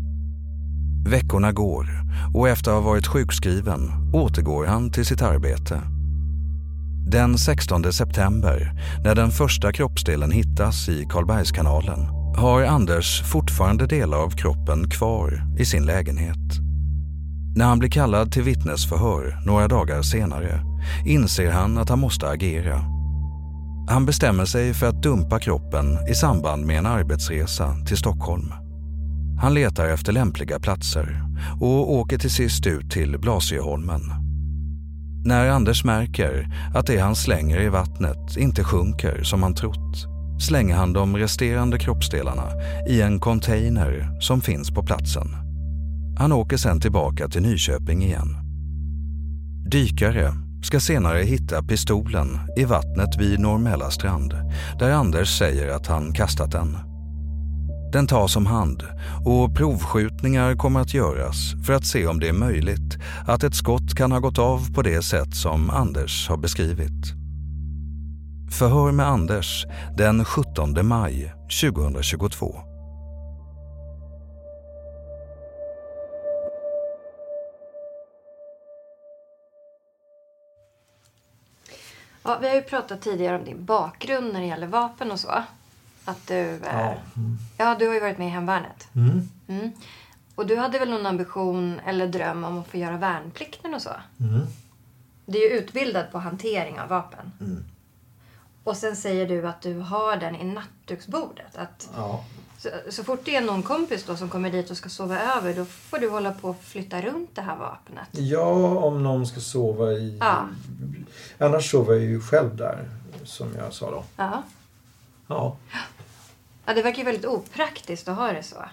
Veckorna 1.05 1.51
går 1.51 1.87
och 2.33 2.49
efter 2.49 2.71
att 2.71 2.83
ha 2.83 2.91
varit 2.91 3.07
sjukskriven 3.07 3.91
återgår 4.13 4.65
han 4.65 4.91
till 4.91 5.05
sitt 5.05 5.21
arbete. 5.21 5.81
Den 7.07 7.37
16 7.37 7.93
september, 7.93 8.71
när 9.03 9.15
den 9.15 9.31
första 9.31 9.71
kroppsdelen 9.71 10.31
hittas 10.31 10.89
i 10.89 11.05
Karlbergskanalen, 11.09 11.99
har 12.37 12.63
Anders 12.63 13.21
fortfarande 13.21 13.87
delar 13.87 14.17
av 14.17 14.29
kroppen 14.29 14.89
kvar 14.89 15.43
i 15.59 15.65
sin 15.65 15.85
lägenhet. 15.85 16.59
När 17.55 17.65
han 17.65 17.79
blir 17.79 17.89
kallad 17.89 18.31
till 18.31 18.43
vittnesförhör 18.43 19.41
några 19.45 19.67
dagar 19.67 20.01
senare 20.01 20.61
inser 21.05 21.51
han 21.51 21.77
att 21.77 21.89
han 21.89 21.99
måste 21.99 22.29
agera. 22.29 22.81
Han 23.89 24.05
bestämmer 24.05 24.45
sig 24.45 24.73
för 24.73 24.87
att 24.87 25.03
dumpa 25.03 25.39
kroppen 25.39 25.97
i 26.09 26.15
samband 26.15 26.65
med 26.65 26.77
en 26.77 26.85
arbetsresa 26.85 27.75
till 27.87 27.97
Stockholm. 27.97 28.64
Han 29.41 29.53
letar 29.53 29.85
efter 29.85 30.13
lämpliga 30.13 30.59
platser 30.59 31.21
och 31.61 31.93
åker 31.93 32.17
till 32.17 32.31
sist 32.31 32.67
ut 32.67 32.91
till 32.91 33.19
Blasieholmen. 33.19 34.01
När 35.25 35.49
Anders 35.49 35.83
märker 35.83 36.49
att 36.73 36.87
det 36.87 36.97
han 36.97 37.15
slänger 37.15 37.61
i 37.61 37.69
vattnet 37.69 38.37
inte 38.37 38.63
sjunker 38.63 39.23
som 39.23 39.43
han 39.43 39.55
trott 39.55 40.07
slänger 40.39 40.75
han 40.75 40.93
de 40.93 41.17
resterande 41.17 41.79
kroppsdelarna 41.79 42.49
i 42.87 43.01
en 43.01 43.19
container 43.19 44.17
som 44.19 44.41
finns 44.41 44.71
på 44.71 44.83
platsen. 44.83 45.27
Han 46.17 46.31
åker 46.31 46.57
sen 46.57 46.79
tillbaka 46.79 47.27
till 47.27 47.41
Nyköping 47.41 48.03
igen. 48.03 48.37
Dykare 49.71 50.33
ska 50.63 50.79
senare 50.79 51.23
hitta 51.23 51.63
pistolen 51.63 52.39
i 52.57 52.63
vattnet 52.63 53.17
vid 53.19 53.39
Norrmälarstrand 53.39 54.33
där 54.79 54.91
Anders 54.91 55.37
säger 55.37 55.67
att 55.67 55.87
han 55.87 56.13
kastat 56.13 56.51
den. 56.51 56.94
Den 57.95 58.07
tas 58.07 58.35
om 58.35 58.45
hand 58.45 58.83
och 59.25 59.55
provskjutningar 59.55 60.55
kommer 60.55 60.79
att 60.79 60.93
göras 60.93 61.53
för 61.65 61.73
att 61.73 61.85
se 61.85 62.07
om 62.07 62.19
det 62.19 62.29
är 62.29 62.33
möjligt 62.33 62.97
att 63.27 63.43
ett 63.43 63.55
skott 63.55 63.95
kan 63.95 64.11
ha 64.11 64.19
gått 64.19 64.39
av 64.39 64.73
på 64.73 64.81
det 64.81 65.01
sätt 65.01 65.35
som 65.35 65.69
Anders 65.69 66.29
har 66.29 66.37
beskrivit. 66.37 67.13
Förhör 68.51 68.91
med 68.91 69.07
Anders 69.07 69.65
den 69.97 70.25
17 70.25 70.87
maj 70.87 71.33
2022. 71.61 72.55
Ja, 82.23 82.37
vi 82.41 82.47
har 82.47 82.55
ju 82.55 82.61
pratat 82.61 83.01
tidigare 83.01 83.37
om 83.37 83.45
din 83.45 83.65
bakgrund 83.65 84.33
när 84.33 84.39
det 84.39 84.47
gäller 84.47 84.67
vapen 84.67 85.11
och 85.11 85.19
så. 85.19 85.43
Att 86.05 86.27
du, 86.27 86.59
ja. 86.63 86.95
Mm. 87.15 87.37
ja, 87.57 87.75
du 87.79 87.87
har 87.87 87.93
ju 87.93 87.99
varit 87.99 88.17
med 88.17 88.27
i 88.27 88.31
Hemvärnet. 88.31 88.87
Mm. 88.95 89.29
Mm. 89.47 89.71
Och 90.35 90.47
du 90.47 90.55
hade 90.57 90.79
väl 90.79 90.89
någon 90.89 91.05
ambition 91.05 91.79
eller 91.85 92.07
dröm 92.07 92.43
om 92.43 92.57
att 92.57 92.67
få 92.67 92.77
göra 92.77 92.97
värnplikten 92.97 93.73
och 93.73 93.81
så? 93.81 93.89
Mm. 94.19 94.41
Du 95.25 95.37
är 95.45 95.49
ju 95.51 95.57
utbildad 95.57 96.11
på 96.11 96.19
hantering 96.19 96.79
av 96.79 96.89
vapen. 96.89 97.31
Mm. 97.39 97.65
Och 98.63 98.77
sen 98.77 98.95
säger 98.95 99.27
du 99.27 99.47
att 99.47 99.61
du 99.61 99.79
har 99.79 100.17
den 100.17 100.35
i 100.35 100.43
nattduksbordet. 100.43 101.55
Att 101.57 101.89
Ja. 101.95 102.23
så, 102.57 102.69
så 102.89 103.03
fort 103.03 103.21
det 103.25 103.35
är 103.35 103.41
någon 103.41 103.63
kompis 103.63 104.03
då 104.03 104.17
som 104.17 104.29
kommer 104.29 104.51
dit 104.51 104.71
och 104.71 104.77
ska 104.77 104.89
sova 104.89 105.19
över 105.37 105.53
då 105.53 105.65
får 105.65 105.97
du 105.97 106.09
hålla 106.09 106.31
på 106.31 106.49
och 106.49 106.61
flytta 106.61 107.01
runt 107.01 107.35
det 107.35 107.41
här 107.41 107.55
vapnet. 107.57 108.07
Ja, 108.11 108.77
om 108.79 109.03
någon 109.03 109.27
ska 109.27 109.39
sova 109.39 109.91
i... 109.91 110.17
Ja. 110.19 110.47
Annars 111.37 111.71
sover 111.71 111.93
jag 111.93 112.03
ju 112.03 112.21
själv 112.21 112.55
där, 112.55 112.89
som 113.23 113.55
jag 113.57 113.73
sa 113.73 113.91
då. 113.91 114.03
Ja. 114.17 114.43
Ja. 115.27 115.57
Ja, 116.65 116.73
det 116.73 116.81
verkar 116.81 116.97
ju 116.97 117.03
väldigt 117.03 117.25
opraktiskt 117.25 118.07
att 118.07 118.17
ha 118.17 118.31
det 118.31 118.43
så. 118.43 118.65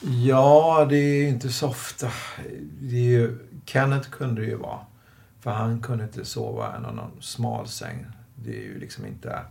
Ja, 0.00 0.86
det 0.90 0.96
är 0.96 1.28
inte 1.28 1.48
så 1.48 1.68
ofta. 1.68 2.10
Det 2.80 2.96
är 2.96 3.10
ju, 3.10 3.38
Kenneth 3.66 4.10
kunde 4.10 4.40
det 4.40 4.46
ju 4.46 4.56
vara. 4.56 4.80
För 5.40 5.50
han 5.50 5.82
kunde 5.82 6.04
inte 6.04 6.24
sova 6.24 6.76
i 6.76 6.80
någon 6.80 7.22
smal 7.22 7.68
säng. 7.68 8.06
Det 8.34 8.50
är 8.50 8.62
ju 8.62 8.78
liksom 8.78 9.06
inte... 9.06 9.44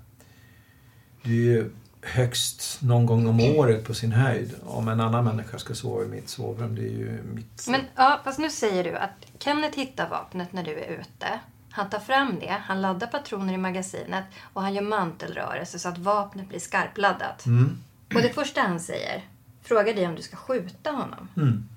Det 1.24 1.30
är 1.30 1.34
ju 1.34 1.70
högst 2.02 2.82
någon 2.82 3.06
gång 3.06 3.28
om 3.28 3.40
året 3.40 3.84
på 3.84 3.94
sin 3.94 4.12
höjd. 4.12 4.56
Om 4.66 4.88
en 4.88 5.00
annan 5.00 5.26
människa 5.26 5.58
ska 5.58 5.76
sova 5.76 6.04
i 6.04 6.08
mitt 6.08 6.30
sovrum, 6.30 6.76
det 6.76 6.82
är 6.82 6.98
ju 6.98 7.24
mitt... 7.34 7.68
Men 7.70 7.82
ja, 7.96 8.20
fast 8.24 8.40
nu 8.40 8.50
säger 8.50 8.84
du 8.84 8.98
att 8.98 9.26
Kenneth 9.40 9.78
hittar 9.78 10.10
vapnet 10.10 10.54
när 10.54 10.64
du 10.64 10.72
är 10.72 10.88
ute. 10.88 11.40
Han 11.78 11.90
tar 11.90 12.00
fram 12.00 12.40
det, 12.40 12.62
han 12.68 12.82
laddar 12.82 13.08
patroner 13.08 13.54
i 13.54 13.58
magasinet 13.58 14.26
och 14.54 14.62
han 14.62 14.74
gör 14.74 14.82
mantelrörelse 14.82 15.80
så 15.80 15.90
att 15.90 15.98
vapnet 15.98 16.50
blir 16.50 16.60
skarpladdat. 16.60 17.46
Mm. 17.46 17.78
Och 18.16 18.22
det 18.22 18.30
första 18.30 18.62
han 18.62 18.80
säger, 18.80 19.24
frågar 19.64 19.94
dig 19.94 20.08
om 20.08 20.16
du 20.16 20.22
ska 20.22 20.36
skjuta 20.38 20.92
honom. 20.92 21.28
Mm. 21.38 21.70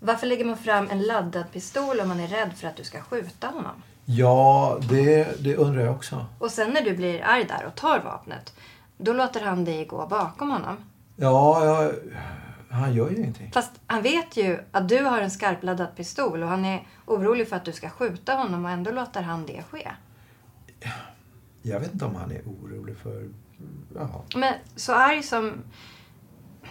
Varför 0.00 0.26
lägger 0.26 0.44
man 0.44 0.56
fram 0.56 0.88
en 0.90 1.02
laddad 1.02 1.52
pistol 1.52 2.00
om 2.00 2.08
man 2.08 2.20
är 2.20 2.28
rädd 2.28 2.52
för 2.56 2.68
att 2.68 2.76
du 2.76 2.84
ska 2.84 3.00
skjuta 3.00 3.46
honom? 3.46 3.82
Ja, 4.04 4.78
det, 4.90 5.42
det 5.44 5.56
undrar 5.56 5.84
jag 5.84 5.94
också. 5.94 6.26
Och 6.38 6.50
sen 6.50 6.70
när 6.70 6.82
du 6.82 6.96
blir 6.96 7.24
arg 7.24 7.44
där 7.44 7.66
och 7.66 7.74
tar 7.74 8.00
vapnet, 8.00 8.54
då 8.96 9.12
låter 9.12 9.40
han 9.40 9.64
dig 9.64 9.84
gå 9.84 10.06
bakom 10.06 10.50
honom. 10.50 10.76
Ja, 11.16 11.64
ja, 11.64 11.92
han 12.74 12.94
gör 12.94 13.10
ju 13.10 13.16
ingenting. 13.16 13.50
Fast 13.52 13.72
han 13.86 14.02
vet 14.02 14.36
ju 14.36 14.58
att 14.72 14.88
du 14.88 15.04
har 15.04 15.20
en 15.20 15.30
skarpladdad 15.30 15.96
pistol 15.96 16.42
och 16.42 16.48
han 16.48 16.64
är 16.64 16.86
orolig 17.06 17.48
för 17.48 17.56
att 17.56 17.64
du 17.64 17.72
ska 17.72 17.88
skjuta 17.90 18.34
honom 18.34 18.64
och 18.64 18.70
ändå 18.70 18.90
låter 18.90 19.22
han 19.22 19.46
det 19.46 19.62
ske. 19.70 19.90
Jag 21.62 21.80
vet 21.80 21.92
inte 21.92 22.04
om 22.04 22.14
han 22.14 22.32
är 22.32 22.42
orolig 22.42 22.96
för... 22.96 23.28
Jaha. 23.94 24.22
Men 24.36 24.54
så 24.76 24.92
arg 24.92 25.22
som, 25.22 25.52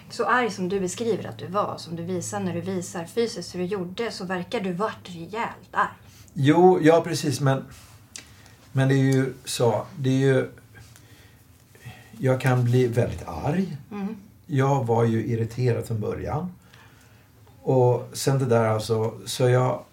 så 0.10 0.26
arg 0.26 0.52
som 0.52 0.70
du 0.70 0.80
beskriver 0.80 1.26
att 1.26 1.38
du 1.38 1.48
var, 1.48 1.78
som 1.78 1.96
du 1.96 2.04
visar 2.04 2.40
när 2.40 2.54
du 2.54 2.62
visar 2.62 3.06
fysiskt 3.06 3.56
hur 3.56 3.60
du 3.60 3.66
gjorde, 3.66 4.12
så 4.12 4.26
verkar 4.26 4.60
du 4.60 4.74
varit 4.74 5.10
rejält 5.10 5.70
arg. 5.72 5.90
Jo, 6.34 6.80
ja 6.82 7.02
precis, 7.02 7.42
men... 7.42 7.66
Men 8.76 8.88
det 8.88 8.96
är 8.96 9.14
ju 9.14 9.34
så. 9.46 9.86
Det 9.96 10.10
är 10.10 10.34
ju... 10.34 10.52
Jag 12.18 12.42
kan 12.42 12.64
bli 12.64 12.88
väldigt 12.88 13.28
arg. 13.28 13.78
Mm. 13.92 14.16
Jag 14.46 14.86
var 14.86 15.04
ju 15.04 15.26
irriterad 15.26 15.86
från 15.86 16.00
början. 16.00 16.52
Och 17.62 18.10
sen 18.14 18.40
det 18.40 18.46
där 18.46 18.68
alltså, 18.68 19.14
så 19.26 19.50
jag 19.50 19.84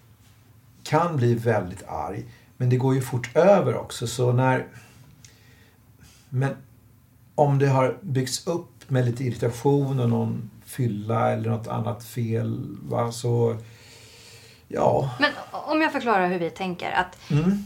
kan 0.83 1.17
bli 1.17 1.35
väldigt 1.35 1.83
arg. 1.87 2.25
Men 2.57 2.69
det 2.69 2.77
går 2.77 2.95
ju 2.95 3.01
fort 3.01 3.35
över 3.35 3.77
också, 3.77 4.07
så 4.07 4.31
när... 4.31 4.67
Men 6.29 6.55
om 7.35 7.59
det 7.59 7.67
har 7.67 7.97
byggts 8.01 8.47
upp 8.47 8.67
med 8.89 9.05
lite 9.05 9.23
irritation 9.23 9.99
och 9.99 10.09
någon 10.09 10.49
fylla 10.65 11.31
eller 11.31 11.49
något 11.49 11.67
annat 11.67 12.03
fel, 12.03 12.77
va, 12.83 13.11
så... 13.11 13.57
Ja. 14.67 15.15
Men 15.19 15.31
om 15.51 15.81
jag 15.81 15.91
förklarar 15.91 16.27
hur 16.27 16.39
vi 16.39 16.49
tänker. 16.49 16.91
Att, 16.91 17.31
Mm. 17.31 17.65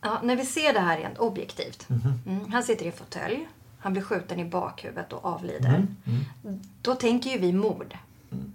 ja, 0.00 0.20
när 0.22 0.36
vi 0.36 0.46
ser 0.46 0.72
det 0.72 0.80
här 0.80 0.98
rent 0.98 1.18
objektivt. 1.18 1.88
Mhm. 1.88 2.20
Mm, 2.26 2.52
han 2.52 2.62
sitter 2.62 2.86
i 2.86 2.92
fåtölj. 2.92 3.46
Han 3.80 3.92
blir 3.92 4.02
skjuten 4.02 4.40
i 4.40 4.44
bakhuvudet 4.44 5.12
och 5.12 5.24
avlider. 5.24 5.68
Mm. 5.68 5.96
Mm. 6.44 6.60
Då 6.82 6.94
tänker 6.94 7.30
ju 7.30 7.38
vi 7.38 7.52
mord. 7.52 7.96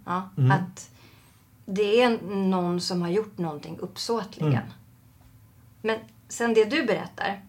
Ja, 0.06 0.30
Mm. 0.38 0.52
Att 0.52 0.90
det 1.66 2.02
är 2.02 2.18
någon 2.28 2.82
som 2.82 3.02
har 3.02 3.10
gjort 3.10 3.38
någonting 3.38 3.78
uppsåtligen. 3.80 4.54
Mm. 4.54 4.70
Men 5.82 6.00
sen 6.28 6.54
det 6.54 6.66
du 6.66 6.86
berättar 6.86 7.42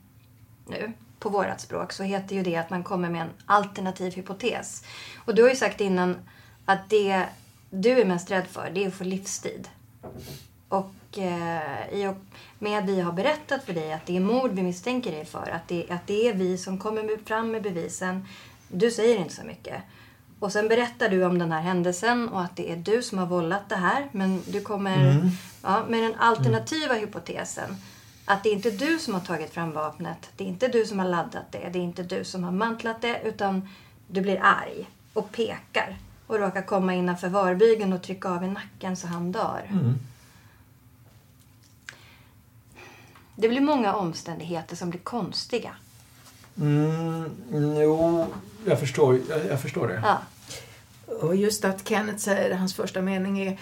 nu, 0.67 0.93
på 1.19 1.29
vårat 1.29 1.61
språk, 1.61 1.93
så 1.93 2.03
heter 2.03 2.37
ju 2.37 2.43
det 2.43 2.57
att 2.57 2.71
man 2.71 2.85
kommer 2.85 3.11
med 3.11 3.23
en 3.23 3.31
alternativ 3.47 4.15
hypotes. 4.15 4.85
Och 5.25 5.35
du 5.35 5.43
har 5.43 5.51
ju 5.51 5.57
sagt 5.57 5.81
innan 5.81 6.17
att 6.65 6.91
det 6.91 7.27
du 7.71 8.01
är 8.01 8.05
mest 8.05 8.31
rädd 8.31 8.47
för, 8.47 8.71
det 8.75 8.85
är 8.85 8.89
att 8.89 8.95
få 8.95 9.05
livstid. 9.05 9.69
Och 10.69 10.91
eh, 11.19 11.93
i 11.93 12.07
och 12.07 12.17
med 12.59 12.79
att 12.79 12.85
vi 12.85 13.01
har 13.01 13.13
berättat 13.13 13.65
för 13.65 13.73
dig 13.73 13.93
att 13.93 14.07
det 14.07 14.17
är 14.17 14.21
mord 14.21 14.51
vi 14.51 14.63
misstänker 14.63 15.13
dig 15.13 15.25
för, 15.25 15.51
att 15.51 15.69
det, 15.69 15.87
att 15.91 16.07
det 16.07 16.29
är 16.29 16.35
vi 16.35 16.59
som 16.59 16.79
kommer 16.79 17.25
fram 17.27 17.51
med 17.51 17.63
bevisen. 17.63 18.27
Du 18.69 18.91
säger 18.91 19.17
inte 19.19 19.35
så 19.35 19.45
mycket. 19.45 19.83
Och 20.39 20.53
sen 20.53 20.69
berättar 20.69 21.09
du 21.09 21.25
om 21.25 21.39
den 21.39 21.53
här 21.53 21.61
händelsen 21.61 22.29
och 22.29 22.41
att 22.43 22.57
det 22.57 22.73
är 22.73 22.77
du 22.77 23.03
som 23.03 23.19
har 23.19 23.27
vållat 23.27 23.69
det 23.69 23.77
här. 23.77 24.09
Men 24.13 24.43
du 24.47 24.61
kommer 24.61 25.11
Mm. 25.11 25.29
ja, 25.63 25.85
med 25.89 26.03
den 26.03 26.15
alternativa 26.15 26.95
hypotesen. 26.95 27.77
Att 28.25 28.43
det 28.43 28.49
är 28.49 28.53
inte 28.53 28.71
du 28.71 28.99
som 28.99 29.15
har 29.15 29.21
tagit 29.21 29.51
fram 29.51 29.73
vapnet. 29.73 30.31
Det 30.37 30.45
är 30.45 30.49
inte 30.49 30.69
du 30.69 30.87
som 30.87 30.99
har 30.99 31.09
laddat 31.09 31.53
det. 31.53 31.69
Det 31.73 31.79
är 31.79 31.83
inte 31.83 32.03
du 32.03 32.25
som 32.25 32.45
har 32.45 32.53
mantlat 32.53 33.03
det. 33.03 33.21
Utan 33.25 33.69
du 34.09 34.21
blir 34.21 34.41
arg 34.43 34.89
och 35.13 35.33
pekar. 35.33 35.97
Och 36.27 36.39
råkar 36.39 36.63
komma 36.63 36.95
innanför 36.95 37.29
varbygeln 37.29 37.93
och 37.93 38.03
trycka 38.03 38.29
av 38.29 38.45
i 38.45 38.49
nacken 38.49 38.97
så 38.97 39.07
han 39.07 39.33
dör. 39.33 39.63
Mm. 39.71 39.95
Det 43.37 43.49
blir 43.49 43.61
många 43.61 43.95
omständigheter 43.95 44.77
som 44.77 44.91
blir 44.91 45.01
konstiga. 45.01 45.77
Mm, 46.61 47.31
jo, 47.53 48.27
jag 48.67 48.81
förstår, 48.81 49.21
jag, 49.29 49.47
jag 49.47 49.61
förstår 49.61 49.89
det. 49.89 50.03
Ja. 50.05 50.19
Och 51.21 51.37
just 51.37 51.65
att 51.65 51.89
Kenneth 51.89 52.19
säger, 52.19 52.55
hans 52.55 52.75
första 52.75 53.03
mening 53.03 53.41
är 53.41 53.59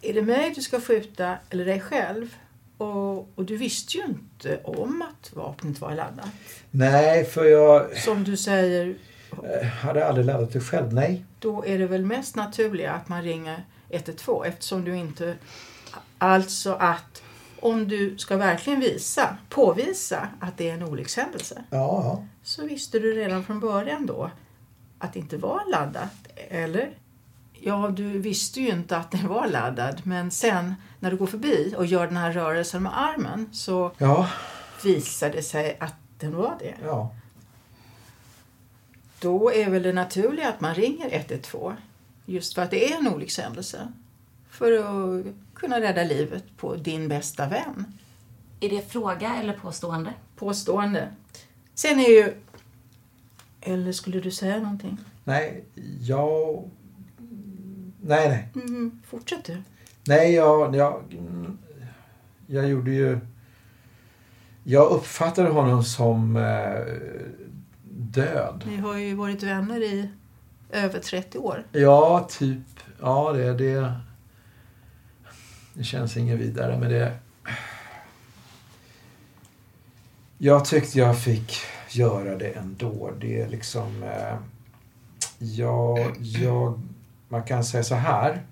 Är 0.00 0.14
det 0.14 0.22
mig 0.22 0.52
du 0.54 0.62
ska 0.62 0.80
skjuta 0.80 1.36
eller 1.50 1.64
dig 1.64 1.80
själv? 1.80 2.36
Och, 2.78 3.38
och 3.38 3.44
du 3.44 3.56
visste 3.56 3.98
ju 3.98 4.04
inte 4.04 4.60
om 4.64 5.02
att 5.02 5.32
vapnet 5.32 5.80
var 5.80 5.94
laddat. 5.94 6.26
Nej, 6.70 7.24
för 7.24 7.44
jag 7.44 7.98
Som 7.98 8.24
du 8.24 8.36
säger, 8.36 8.94
eh, 9.30 9.66
hade 9.66 10.08
aldrig 10.08 10.26
laddat 10.26 10.52
det 10.52 10.60
själv. 10.60 10.92
Nej. 10.92 11.24
då 11.38 11.66
är 11.66 11.78
det 11.78 11.86
väl 11.86 12.04
mest 12.04 12.36
naturliga 12.36 12.92
att 12.92 13.08
man 13.08 13.22
ringer 13.22 13.64
112 13.90 14.46
eftersom 14.46 14.84
du 14.84 14.96
inte... 14.96 15.36
Alltså 16.18 16.72
att 16.72 17.22
om 17.62 17.88
du 17.88 18.18
ska 18.18 18.36
verkligen 18.36 18.80
visa, 18.80 19.36
påvisa 19.48 20.28
att 20.40 20.58
det 20.58 20.70
är 20.70 20.74
en 20.74 20.82
olyckshändelse 20.82 21.64
Ja, 21.70 22.24
så 22.42 22.66
visste 22.66 22.98
du 22.98 23.12
redan 23.14 23.44
från 23.44 23.60
början 23.60 24.06
då 24.06 24.30
att 24.98 25.12
det 25.12 25.18
inte 25.18 25.36
var 25.36 25.70
laddat, 25.70 26.12
eller? 26.48 26.90
Ja, 27.64 27.92
du 27.96 28.18
visste 28.18 28.60
ju 28.60 28.68
inte 28.68 28.96
att 28.96 29.10
den 29.10 29.28
var 29.28 29.46
laddad, 29.48 30.00
men 30.04 30.30
sen 30.30 30.74
när 31.00 31.10
du 31.10 31.16
går 31.16 31.26
förbi 31.26 31.74
och 31.76 31.86
gör 31.86 32.06
den 32.06 32.16
här 32.16 32.32
rörelsen 32.32 32.82
med 32.82 32.98
armen 33.00 33.48
så 33.52 33.90
Ja, 33.98 34.28
visar 34.84 35.30
det 35.30 35.42
sig 35.42 35.76
att 35.80 35.94
den 36.18 36.36
var 36.36 36.56
det. 36.58 36.74
ja. 36.84 37.14
Då 39.20 39.52
är 39.52 39.70
väl 39.70 39.82
det 39.82 39.92
naturliga 39.92 40.48
att 40.48 40.60
man 40.60 40.74
ringer 40.74 41.08
112 41.16 41.74
just 42.26 42.54
för 42.54 42.62
att 42.62 42.70
det 42.70 42.92
är 42.92 42.98
en 42.98 43.08
olyckshändelse. 43.08 43.92
För 44.50 44.72
att 44.72 45.26
kunna 45.62 45.80
rädda 45.80 46.04
livet 46.04 46.44
på 46.56 46.76
din 46.76 47.08
bästa 47.08 47.48
vän. 47.48 47.98
Är 48.60 48.68
det 48.68 48.92
fråga 48.92 49.34
eller 49.34 49.52
påstående? 49.52 50.14
Påstående. 50.36 51.08
Sen 51.74 51.98
är 51.98 52.08
ju... 52.08 52.34
Eller 53.60 53.92
skulle 53.92 54.20
du 54.20 54.30
säga 54.30 54.58
någonting? 54.58 54.98
Nej, 55.24 55.64
jag... 56.00 56.70
Nej, 58.00 58.28
nej. 58.28 58.64
Mm, 58.64 59.02
fortsätt 59.06 59.44
du. 59.44 59.62
Nej, 60.06 60.34
jag, 60.34 60.76
jag, 60.76 61.02
jag 62.46 62.68
gjorde 62.68 62.90
ju... 62.90 63.18
Jag 64.64 64.90
uppfattade 64.90 65.48
honom 65.48 65.84
som 65.84 66.36
eh, 66.36 66.80
död. 67.90 68.64
Ni 68.66 68.76
har 68.76 68.96
ju 68.96 69.14
varit 69.14 69.42
vänner 69.42 69.82
i 69.82 70.08
över 70.70 70.98
30 70.98 71.38
år. 71.38 71.64
Ja, 71.72 72.28
typ. 72.30 72.58
Ja, 73.00 73.32
det, 73.32 73.54
det... 73.54 73.92
Det 75.74 75.84
känns 75.84 76.16
inget 76.16 76.38
vidare, 76.38 76.78
men 76.78 76.90
det... 76.90 77.18
Jag 80.38 80.64
tyckte 80.64 80.98
jag 80.98 81.18
fick 81.18 81.52
göra 81.90 82.36
det 82.36 82.48
ändå. 82.48 83.10
Det 83.20 83.40
är 83.40 83.48
liksom... 83.48 84.02
Eh, 84.02 84.36
jag, 85.38 86.16
jag... 86.18 86.80
Man 87.28 87.42
kan 87.42 87.64
säga 87.64 87.82
så 87.82 87.94
här. 87.94 88.42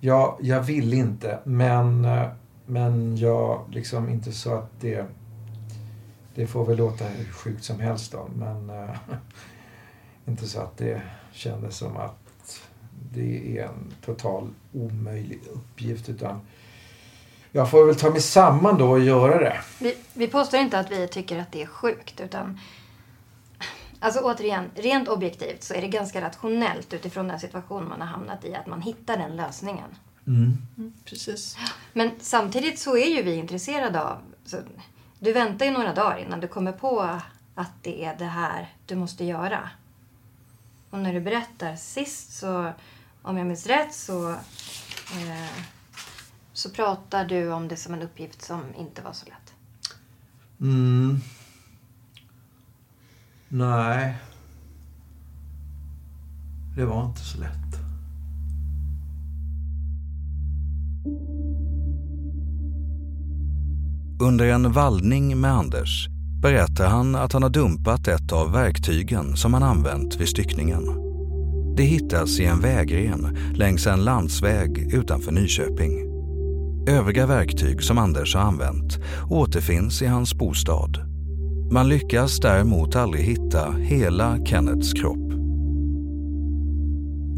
Jag, 0.00 0.36
jag 0.40 0.62
vill 0.62 0.94
inte, 0.94 1.38
men, 1.44 2.04
eh, 2.04 2.28
men 2.66 3.16
jag 3.16 3.64
liksom 3.70 4.08
inte 4.08 4.32
så 4.32 4.54
att 4.54 4.80
det... 4.80 5.06
Det 6.34 6.46
får 6.46 6.66
väl 6.66 6.76
låta 6.76 7.04
hur 7.04 7.32
sjukt 7.32 7.64
som 7.64 7.80
helst 7.80 8.12
då, 8.12 8.28
men 8.36 8.70
eh, 8.70 8.96
inte 10.26 10.46
så 10.46 10.60
att 10.60 10.76
det 10.76 11.02
kändes 11.32 11.76
som 11.76 11.96
att 11.96 12.19
det 13.12 13.58
är 13.58 13.64
en 13.64 13.94
total 14.04 14.48
omöjlig 14.72 15.40
uppgift 15.52 16.08
utan 16.08 16.40
jag 17.52 17.70
får 17.70 17.86
väl 17.86 17.96
ta 17.96 18.10
mig 18.10 18.20
samman 18.20 18.78
då 18.78 18.90
och 18.90 19.00
göra 19.00 19.38
det. 19.38 19.60
Vi, 19.80 19.96
vi 20.14 20.26
påstår 20.26 20.60
inte 20.60 20.78
att 20.78 20.90
vi 20.90 21.08
tycker 21.08 21.38
att 21.38 21.52
det 21.52 21.62
är 21.62 21.66
sjukt 21.66 22.20
utan 22.20 22.58
Alltså 24.02 24.20
återigen, 24.20 24.70
rent 24.74 25.08
objektivt 25.08 25.62
så 25.62 25.74
är 25.74 25.80
det 25.80 25.88
ganska 25.88 26.20
rationellt 26.20 26.94
utifrån 26.94 27.28
den 27.28 27.40
situation 27.40 27.88
man 27.88 28.00
har 28.00 28.08
hamnat 28.08 28.44
i 28.44 28.54
att 28.54 28.66
man 28.66 28.82
hittar 28.82 29.16
den 29.16 29.36
lösningen. 29.36 29.88
Mm. 30.26 30.56
Mm, 30.78 30.92
precis. 31.04 31.56
Men 31.92 32.10
samtidigt 32.20 32.78
så 32.78 32.96
är 32.96 33.16
ju 33.16 33.22
vi 33.22 33.34
intresserade 33.34 34.02
av... 34.02 34.18
Så, 34.44 34.56
du 35.18 35.32
väntar 35.32 35.66
ju 35.66 35.72
några 35.72 35.94
dagar 35.94 36.18
innan 36.18 36.40
du 36.40 36.48
kommer 36.48 36.72
på 36.72 37.00
att 37.54 37.72
det 37.82 38.04
är 38.04 38.16
det 38.18 38.24
här 38.24 38.74
du 38.86 38.94
måste 38.94 39.24
göra. 39.24 39.70
Och 40.90 40.98
när 40.98 41.12
du 41.12 41.20
berättar 41.20 41.76
sist 41.76 42.32
så, 42.32 42.72
om 43.22 43.36
jag 43.36 43.46
minns 43.46 43.66
rätt, 43.66 43.94
så, 43.94 44.30
eh, 44.30 45.50
så 46.52 46.70
pratar 46.70 47.24
du 47.24 47.52
om 47.52 47.68
det 47.68 47.76
som 47.76 47.94
en 47.94 48.02
uppgift 48.02 48.42
som 48.42 48.62
inte 48.78 49.02
var 49.02 49.12
så 49.12 49.26
lätt. 49.26 49.54
Mm. 50.60 51.20
Nej. 53.48 54.16
Det 56.76 56.84
var 56.84 57.04
inte 57.06 57.20
så 57.20 57.38
lätt. 57.38 57.60
Under 64.22 64.46
en 64.46 64.72
vallning 64.72 65.40
med 65.40 65.52
Anders 65.52 66.08
berättar 66.42 66.88
han 66.88 67.14
att 67.14 67.32
han 67.32 67.42
har 67.42 67.50
dumpat 67.50 68.08
ett 68.08 68.32
av 68.32 68.52
verktygen 68.52 69.36
som 69.36 69.54
han 69.54 69.62
använt 69.62 70.16
vid 70.20 70.28
styckningen. 70.28 70.82
Det 71.76 71.82
hittas 71.82 72.40
i 72.40 72.44
en 72.44 72.60
vägren 72.60 73.38
längs 73.54 73.86
en 73.86 74.04
landsväg 74.04 74.94
utanför 74.94 75.32
Nyköping. 75.32 76.10
Övriga 76.88 77.26
verktyg 77.26 77.82
som 77.82 77.98
Anders 77.98 78.34
har 78.34 78.42
använt 78.42 78.98
återfinns 79.30 80.02
i 80.02 80.06
hans 80.06 80.34
bostad. 80.34 80.98
Man 81.72 81.88
lyckas 81.88 82.40
däremot 82.40 82.96
aldrig 82.96 83.24
hitta 83.24 83.72
hela 83.72 84.46
Kennets 84.46 84.92
kropp. 84.92 85.30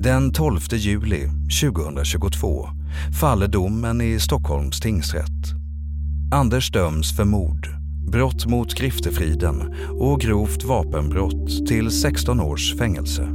Den 0.03 0.33
12 0.33 0.61
juli 0.73 1.29
2022 1.63 2.69
faller 3.21 3.49
domen 3.49 4.01
i 4.01 4.21
Stockholms 4.21 4.81
tingsrätt. 4.81 5.63
Anders 6.33 6.71
döms 6.71 7.17
för 7.17 7.25
mord, 7.25 7.82
brott 8.13 8.47
mot 8.47 8.75
griftefriden 8.75 9.75
och 10.01 10.21
grovt 10.21 10.65
vapenbrott 10.65 11.67
till 11.69 11.91
16 11.91 12.41
års 12.41 12.77
fängelse. 12.77 13.29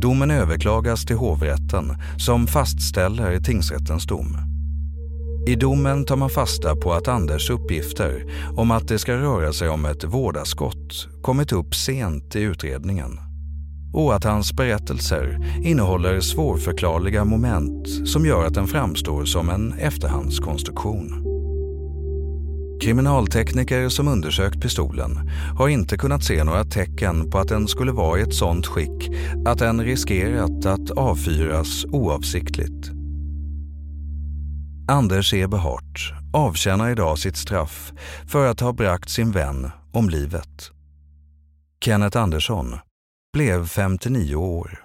Domen 0.00 0.30
överklagas 0.30 1.04
till 1.04 1.16
hovrätten 1.16 1.84
som 2.16 2.46
fastställer 2.46 3.40
tingsrättens 3.40 4.06
dom. 4.06 4.36
I 5.48 5.54
domen 5.54 6.04
tar 6.04 6.16
man 6.16 6.30
fasta 6.30 6.76
på 6.76 6.92
att 6.92 7.08
Anders 7.08 7.50
uppgifter 7.50 8.24
om 8.56 8.70
att 8.70 8.88
det 8.88 8.98
ska 8.98 9.16
röra 9.16 9.52
sig 9.52 9.68
om 9.68 9.84
ett 9.84 10.04
vårdaskott 10.04 11.08
kommit 11.22 11.52
upp 11.52 11.74
sent 11.74 12.36
i 12.36 12.40
utredningen 12.40 13.18
och 13.92 14.14
att 14.14 14.24
hans 14.24 14.52
berättelser 14.52 15.38
innehåller 15.62 16.20
svårförklarliga 16.20 17.24
moment 17.24 18.08
som 18.08 18.26
gör 18.26 18.46
att 18.46 18.54
den 18.54 18.66
framstår 18.66 19.24
som 19.24 19.48
en 19.48 19.72
efterhandskonstruktion. 19.72 21.31
Kriminaltekniker 22.82 23.88
som 23.88 24.08
undersökt 24.08 24.60
pistolen 24.60 25.30
har 25.58 25.68
inte 25.68 25.96
kunnat 25.96 26.24
se 26.24 26.44
några 26.44 26.64
tecken 26.64 27.30
på 27.30 27.38
att 27.38 27.48
den 27.48 27.68
skulle 27.68 27.92
vara 27.92 28.18
i 28.18 28.22
ett 28.22 28.34
sådant 28.34 28.66
skick 28.66 29.10
att 29.46 29.58
den 29.58 29.84
riskerat 29.84 30.66
att 30.66 30.90
avfyras 30.90 31.84
oavsiktligt. 31.84 32.90
Anders 34.88 35.34
Eberhardt 35.34 35.98
avtjänar 36.32 36.90
idag 36.90 37.18
sitt 37.18 37.36
straff 37.36 37.92
för 38.26 38.46
att 38.46 38.60
ha 38.60 38.72
bragt 38.72 39.10
sin 39.10 39.30
vän 39.30 39.70
om 39.92 40.08
livet. 40.08 40.70
Kenneth 41.84 42.18
Andersson 42.18 42.78
blev 43.32 43.66
59 43.66 44.34
år. 44.34 44.84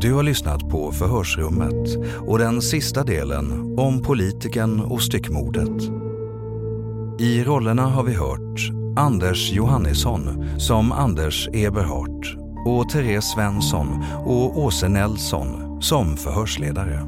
Du 0.00 0.12
har 0.12 0.22
lyssnat 0.22 0.68
på 0.68 0.92
Förhörsrummet 0.92 1.96
och 2.26 2.38
den 2.38 2.62
sista 2.62 3.04
delen 3.04 3.74
om 3.78 4.02
politiken 4.02 4.80
och 4.80 5.02
styckmordet. 5.02 5.82
I 7.20 7.44
rollerna 7.44 7.82
har 7.82 8.02
vi 8.02 8.14
hört 8.14 8.70
Anders 8.96 9.52
Johannisson 9.52 10.44
som 10.58 10.92
Anders 10.92 11.48
Eberhardt 11.52 12.36
och 12.66 12.88
Therese 12.88 13.24
Svensson 13.24 14.04
och 14.26 14.58
Åse 14.58 14.88
Nelson 14.88 15.82
som 15.82 16.16
förhörsledare. 16.16 17.06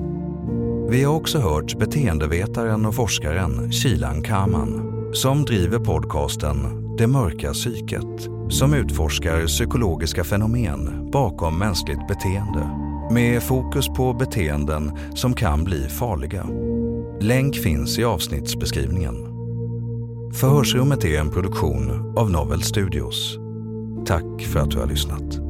Vi 0.90 1.04
har 1.04 1.14
också 1.14 1.38
hört 1.38 1.78
beteendevetaren 1.78 2.86
och 2.86 2.94
forskaren 2.94 3.72
Kilan 3.72 4.22
Kaman 4.22 4.92
som 5.14 5.44
driver 5.44 5.78
podcasten 5.78 6.56
Det 6.98 7.06
mörka 7.06 7.52
psyket 7.52 8.39
som 8.50 8.74
utforskar 8.74 9.46
psykologiska 9.46 10.24
fenomen 10.24 11.10
bakom 11.10 11.58
mänskligt 11.58 12.08
beteende 12.08 12.70
med 13.10 13.42
fokus 13.42 13.88
på 13.88 14.12
beteenden 14.12 14.92
som 15.14 15.34
kan 15.34 15.64
bli 15.64 15.88
farliga. 15.88 16.46
Länk 17.20 17.56
finns 17.56 17.98
i 17.98 18.04
avsnittsbeskrivningen. 18.04 19.14
Förhörsrummet 20.34 21.04
är 21.04 21.20
en 21.20 21.30
produktion 21.30 22.14
av 22.16 22.30
Novel 22.30 22.62
Studios. 22.62 23.38
Tack 24.06 24.42
för 24.42 24.60
att 24.60 24.70
du 24.70 24.78
har 24.78 24.86
lyssnat. 24.86 25.49